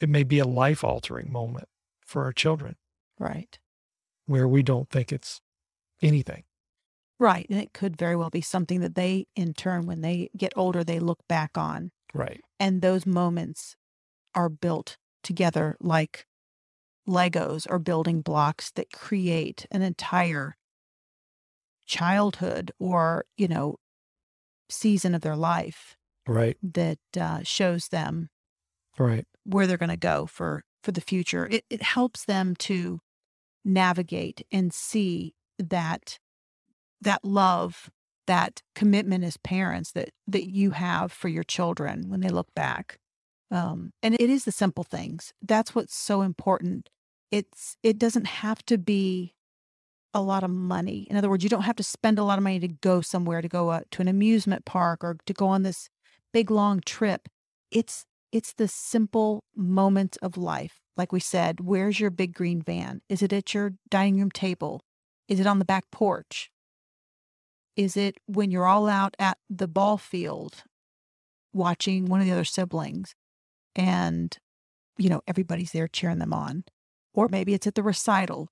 it 0.01 0.09
may 0.09 0.25
be 0.25 0.39
a 0.41 0.45
life 0.47 0.83
altering 0.83 1.31
moment 1.31 1.69
for 2.05 2.25
our 2.25 2.33
children 2.33 2.77
Right. 3.19 3.59
where 4.27 4.49
we 4.49 4.63
don't 4.63 4.89
think 4.91 5.13
it's 5.13 5.41
anything. 6.03 6.45
Right. 7.21 7.47
And 7.51 7.61
it 7.61 7.73
could 7.75 7.97
very 7.97 8.17
well 8.17 8.31
be 8.31 8.41
something 8.41 8.81
that 8.81 8.95
they, 8.95 9.27
in 9.37 9.53
turn, 9.53 9.87
when 9.87 10.01
they 10.01 10.31
get 10.37 10.55
older, 10.57 10.83
they 10.83 10.99
look 10.99 11.21
back 11.29 11.59
on. 11.59 11.93
Right. 12.15 12.41
And 12.59 12.81
those 12.81 13.05
moments 13.07 13.77
are 14.35 14.49
built 14.49 14.97
together 15.23 15.77
like 15.81 16.25
Legos 17.09 17.67
or 17.69 17.79
building 17.79 18.23
blocks 18.23 18.71
that 18.73 18.93
create 18.93 19.67
an 19.71 19.83
entire 19.83 20.57
childhood 21.87 22.73
or, 22.79 23.25
you 23.37 23.49
know, 23.49 23.77
season 24.71 25.15
of 25.15 25.23
their 25.23 25.37
life 25.37 25.97
Right. 26.27 26.59
that 26.63 27.01
uh, 27.19 27.43
shows 27.45 27.89
them 27.89 28.31
Right. 28.99 29.27
where 29.45 29.67
they're 29.67 29.77
going 29.79 29.89
to 29.91 29.97
go 29.97 30.27
for 30.27 30.63
for 30.83 30.93
the 30.93 31.01
future. 31.01 31.47
It 31.47 31.65
it 31.71 31.83
helps 31.83 32.25
them 32.25 32.55
to 32.57 33.01
navigate 33.65 34.47
and 34.53 34.73
see 34.75 35.35
that 35.59 36.19
that 37.03 37.25
love, 37.25 37.91
that 38.27 38.63
commitment 38.75 39.25
as 39.25 39.37
parents 39.39 39.93
that 39.93 40.11
that 40.29 40.51
you 40.51 40.73
have 40.73 41.13
for 41.13 41.29
your 41.29 41.45
children 41.45 42.09
when 42.11 42.21
they 42.21 42.31
look 42.31 42.55
back. 42.55 42.99
Um, 43.51 43.93
and 44.03 44.15
it 44.15 44.31
is 44.31 44.45
the 44.45 44.53
simple 44.53 44.85
things. 44.85 45.33
That's 45.43 45.75
what's 45.75 45.95
so 45.95 46.23
important. 46.23 46.89
It's 47.31 47.77
it 47.83 47.99
doesn't 47.99 48.27
have 48.27 48.65
to 48.67 48.79
be 48.79 49.35
a 50.13 50.21
lot 50.21 50.43
of 50.43 50.51
money. 50.51 51.07
In 51.11 51.17
other 51.17 51.29
words, 51.29 51.45
you 51.45 51.51
don't 51.51 51.63
have 51.63 51.77
to 51.77 51.83
spend 51.83 52.19
a 52.19 52.25
lot 52.25 52.39
of 52.39 52.45
money 52.45 52.61
to 52.61 52.69
go 52.69 53.01
somewhere, 53.01 53.41
to 53.43 53.49
go 53.49 53.71
uh, 53.71 53.81
to 53.93 54.03
an 54.03 54.09
amusement 54.09 54.65
park 54.65 55.05
or 55.05 55.17
to 55.27 55.33
go 55.33 55.47
on 55.47 55.63
this 55.63 55.89
big 56.33 56.51
long 56.51 56.81
trip. 56.85 57.29
It's 57.71 58.07
it's 58.33 58.53
the 58.53 58.69
simple 58.69 59.45
moments 59.57 60.17
of 60.19 60.37
life. 60.37 60.81
Like 60.97 61.13
we 61.13 61.21
said, 61.21 61.61
where's 61.61 61.99
your 61.99 62.11
big 62.11 62.35
green 62.35 62.63
van? 62.63 63.01
Is 63.09 63.23
it 63.23 63.33
at 63.33 63.55
your 63.55 63.75
dining 63.89 64.19
room 64.19 64.31
table? 64.31 64.83
Is 65.29 65.41
it 65.41 65.47
on 65.47 65.59
the 65.59 65.65
back 65.65 65.85
porch? 65.91 66.51
Is 67.77 67.97
it 67.97 68.19
when 68.27 68.51
you're 68.51 68.67
all 68.67 68.89
out 68.89 69.17
at 69.19 69.39
the 69.49 69.69
ball 69.69 69.97
field 69.97 70.65
watching 71.53 72.07
one 72.07 72.21
of 72.21 72.27
the 72.27 72.33
other 72.33 72.45
siblings 72.45 73.15
and, 73.81 74.37
you 74.99 75.09
know, 75.09 75.23
everybody's 75.27 75.73
there 75.73 75.89
cheering 75.89 76.19
them 76.19 76.33
on? 76.33 76.65
Or 77.15 77.29
maybe 77.29 77.55
it's 77.55 77.67
at 77.67 77.75
the 77.75 77.83
recital 77.83 78.49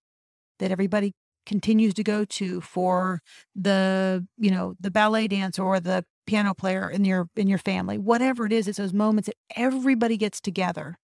that 0.58 0.70
everybody 0.70 1.14
continues 1.46 1.94
to 1.94 2.02
go 2.02 2.24
to 2.24 2.60
for 2.60 3.22
the, 3.54 4.26
you 4.36 4.50
know, 4.50 4.74
the 4.80 4.90
ballet 4.90 5.28
dancer 5.28 5.62
or 5.62 5.80
the 5.80 6.04
piano 6.26 6.54
player 6.54 6.90
in 6.90 7.06
your 7.06 7.26
in 7.36 7.48
your 7.48 7.56
family 7.56 7.96
whatever 7.96 8.44
it 8.44 8.52
is 8.52 8.68
it's 8.68 8.76
those 8.76 8.92
moments 8.92 9.28
that 9.28 9.36
everybody 9.56 10.18
gets 10.18 10.42
together 10.42 10.98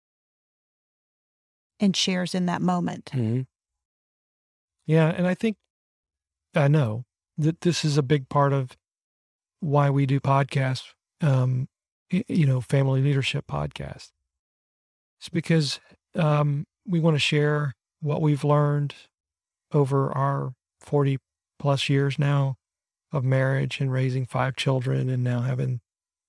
and 1.79 1.97
shares 1.97 2.35
in 2.35 2.47
that 2.47 2.61
moment 2.61 3.13
Mm-hmm. 3.15 3.43
Yeah, 4.87 5.09
and 5.09 5.27
I 5.27 5.35
think 5.35 5.57
I 6.55 6.69
know 6.69 7.05
that 7.39 7.61
this 7.61 7.85
is 7.85 7.97
a 7.97 8.03
big 8.03 8.29
part 8.29 8.53
of 8.53 8.77
why 9.61 9.91
we 9.91 10.07
do 10.07 10.21
podcasts. 10.21 10.93
Um, 11.21 11.69
you 12.13 12.47
know, 12.47 12.61
family 12.61 13.01
leadership 13.01 13.47
podcast. 13.47 14.11
It's 15.19 15.29
because 15.33 15.81
um, 16.15 16.67
we 16.87 17.01
want 17.01 17.15
to 17.15 17.21
share 17.21 17.75
what 18.01 18.21
we've 18.21 18.45
learned 18.45 18.95
over 19.73 20.13
our 20.13 20.53
forty 20.81 21.19
plus 21.59 21.89
years 21.89 22.19
now 22.19 22.57
of 23.13 23.25
marriage 23.25 23.81
and 23.81 23.93
raising 23.93 24.27
five 24.27 24.57
children, 24.57 25.09
and 25.09 25.23
now 25.23 25.41
having 25.41 25.81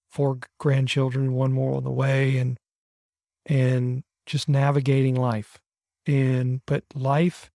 four 0.10 0.40
grandchildren, 0.60 1.34
one 1.34 1.52
more 1.52 1.76
on 1.76 1.84
the 1.84 1.92
way, 1.92 2.38
and 2.38 2.58
and 3.46 4.04
just 4.26 4.48
navigating 4.48 5.16
life. 5.16 5.58
And 6.06 6.62
but 6.66 6.84
life 6.94 7.50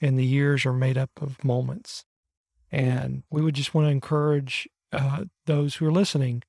and 0.00 0.18
the 0.18 0.24
years 0.24 0.66
are 0.66 0.72
made 0.72 0.98
up 0.98 1.10
of 1.20 1.42
moments. 1.44 2.04
And 2.70 3.22
we 3.30 3.42
would 3.42 3.54
just 3.54 3.74
want 3.74 3.86
to 3.86 3.90
encourage 3.90 4.68
uh, 4.92 5.24
those 5.46 5.76
who 5.76 5.86
are 5.86 5.92
listening 5.92 6.42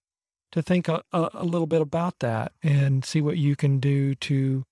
to 0.52 0.62
think 0.62 0.88
a, 0.88 1.04
a, 1.12 1.44
little 1.44 1.68
bit 1.68 1.82
about 1.82 2.20
that 2.20 2.54
and 2.64 3.04
see 3.04 3.22
what 3.22 3.38
you 3.38 3.56
can 3.56 3.80
do 3.80 4.16
to, 4.16 4.64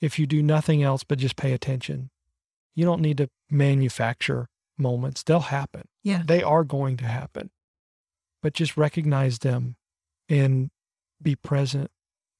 if 0.00 0.18
you 0.18 0.26
do 0.26 0.42
nothing 0.42 0.82
else 0.82 1.04
but 1.04 1.18
just 1.18 1.36
pay 1.36 1.52
attention. 1.52 2.10
You 2.74 2.84
don't 2.84 3.00
need 3.00 3.18
to 3.18 3.28
manufacture 3.50 4.48
moments, 4.78 5.22
they'll 5.22 5.40
happen. 5.40 5.88
yeah 6.02 6.22
They 6.24 6.42
are 6.42 6.64
going 6.64 6.96
to 6.98 7.04
happen. 7.04 7.50
But 8.42 8.54
just 8.54 8.76
recognize 8.76 9.38
them 9.38 9.76
and 10.28 10.70
be 11.22 11.34
present 11.36 11.90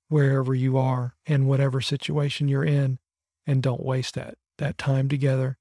wherever 0.09 0.55
you 0.55 0.77
are 0.77 1.15
and 1.27 1.49
whatever 1.49 1.81
situation 1.81 2.49
you're 2.49 2.65
in 2.65 2.99
and 3.47 3.63
don't 3.63 3.83
waste 3.83 4.15
that 4.15 4.37
that 4.59 4.79
time 4.79 5.09
together. 5.09 5.59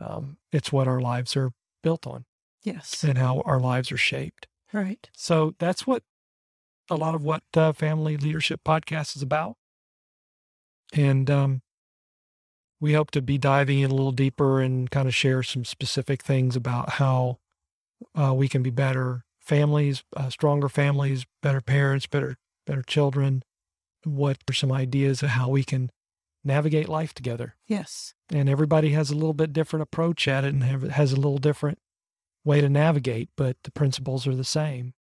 Um, 0.00 0.36
it's 0.52 0.72
what 0.72 0.86
our 0.86 1.00
lives 1.00 1.36
are 1.36 1.52
built 1.82 2.06
on 2.06 2.24
yes 2.62 3.04
and 3.04 3.18
how 3.18 3.40
our 3.44 3.60
lives 3.60 3.90
are 3.92 3.96
shaped. 3.96 4.46
right 4.72 5.08
So 5.14 5.54
that's 5.58 5.86
what 5.86 6.02
a 6.90 6.96
lot 6.96 7.14
of 7.14 7.24
what 7.24 7.42
uh, 7.56 7.72
Family 7.72 8.16
Leadership 8.16 8.60
Podcast 8.64 9.16
is 9.16 9.22
about. 9.22 9.56
And 10.92 11.30
um, 11.30 11.62
we 12.80 12.92
hope 12.92 13.10
to 13.12 13.22
be 13.22 13.38
diving 13.38 13.80
in 13.80 13.90
a 13.90 13.94
little 13.94 14.12
deeper 14.12 14.60
and 14.60 14.90
kind 14.90 15.08
of 15.08 15.14
share 15.14 15.42
some 15.42 15.64
specific 15.64 16.22
things 16.22 16.56
about 16.56 16.90
how 16.90 17.38
uh, 18.14 18.34
we 18.34 18.48
can 18.48 18.62
be 18.62 18.70
better 18.70 19.24
families, 19.40 20.04
uh, 20.16 20.30
stronger 20.30 20.68
families, 20.68 21.26
better 21.42 21.60
parents, 21.60 22.06
better 22.06 22.36
better 22.66 22.82
children. 22.82 23.42
What 24.04 24.38
are 24.48 24.54
some 24.54 24.72
ideas 24.72 25.22
of 25.22 25.30
how 25.30 25.48
we 25.48 25.64
can 25.64 25.90
navigate 26.44 26.88
life 26.88 27.14
together? 27.14 27.56
Yes. 27.66 28.14
And 28.30 28.48
everybody 28.48 28.90
has 28.90 29.10
a 29.10 29.14
little 29.14 29.34
bit 29.34 29.52
different 29.52 29.82
approach 29.82 30.28
at 30.28 30.44
it 30.44 30.52
and 30.52 30.62
have, 30.62 30.82
has 30.82 31.12
a 31.12 31.16
little 31.16 31.38
different 31.38 31.78
way 32.44 32.60
to 32.60 32.68
navigate, 32.68 33.30
but 33.36 33.56
the 33.64 33.70
principles 33.70 34.26
are 34.26 34.34
the 34.34 34.44
same. 34.44 34.94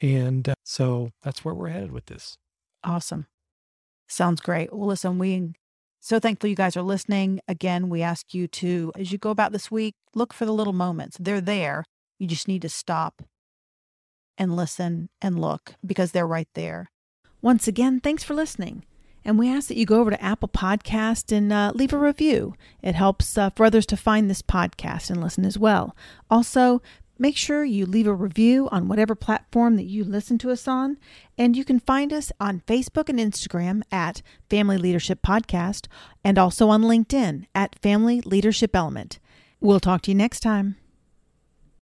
And 0.00 0.48
uh, 0.48 0.54
so 0.64 1.10
that's 1.22 1.44
where 1.44 1.54
we're 1.54 1.68
headed 1.68 1.92
with 1.92 2.06
this. 2.06 2.36
Awesome. 2.84 3.26
Sounds 4.06 4.40
great. 4.40 4.72
Well, 4.72 4.88
listen, 4.88 5.18
we 5.18 5.52
so 6.00 6.18
thankful 6.20 6.48
you 6.48 6.56
guys 6.56 6.76
are 6.76 6.82
listening. 6.82 7.40
Again, 7.48 7.88
we 7.88 8.02
ask 8.02 8.32
you 8.32 8.46
to, 8.48 8.92
as 8.96 9.10
you 9.10 9.18
go 9.18 9.30
about 9.30 9.52
this 9.52 9.70
week, 9.70 9.94
look 10.14 10.32
for 10.32 10.46
the 10.46 10.52
little 10.52 10.72
moments. 10.72 11.16
They're 11.18 11.40
there. 11.40 11.84
You 12.18 12.26
just 12.26 12.48
need 12.48 12.62
to 12.62 12.68
stop 12.68 13.22
and 14.36 14.54
listen 14.54 15.08
and 15.20 15.40
look 15.40 15.74
because 15.84 16.12
they're 16.12 16.26
right 16.26 16.48
there. 16.54 16.90
Once 17.42 17.66
again, 17.66 18.00
thanks 18.00 18.22
for 18.22 18.34
listening. 18.34 18.84
And 19.24 19.38
we 19.38 19.52
ask 19.52 19.68
that 19.68 19.76
you 19.76 19.84
go 19.84 20.00
over 20.00 20.10
to 20.10 20.22
Apple 20.22 20.48
Podcast 20.48 21.36
and 21.36 21.52
uh, 21.52 21.72
leave 21.74 21.92
a 21.92 21.98
review. 21.98 22.54
It 22.82 22.94
helps 22.94 23.36
uh, 23.36 23.50
for 23.50 23.66
others 23.66 23.84
to 23.86 23.96
find 23.96 24.30
this 24.30 24.42
podcast 24.42 25.10
and 25.10 25.20
listen 25.20 25.44
as 25.44 25.58
well. 25.58 25.94
Also, 26.30 26.80
make 27.18 27.36
sure 27.36 27.64
you 27.64 27.86
leave 27.86 28.06
a 28.06 28.14
review 28.14 28.68
on 28.70 28.88
whatever 28.88 29.14
platform 29.14 29.76
that 29.76 29.84
you 29.84 30.04
listen 30.04 30.38
to 30.38 30.50
us 30.50 30.68
on. 30.68 30.98
And 31.36 31.56
you 31.56 31.64
can 31.64 31.80
find 31.80 32.12
us 32.12 32.32
on 32.40 32.62
Facebook 32.66 33.08
and 33.08 33.18
Instagram 33.18 33.82
at 33.90 34.22
Family 34.48 34.78
Leadership 34.78 35.20
Podcast 35.22 35.86
and 36.24 36.38
also 36.38 36.68
on 36.68 36.82
LinkedIn 36.82 37.46
at 37.54 37.78
Family 37.80 38.20
Leadership 38.20 38.74
Element. 38.74 39.18
We'll 39.60 39.80
talk 39.80 40.02
to 40.02 40.10
you 40.10 40.14
next 40.14 40.40
time. 40.40 40.76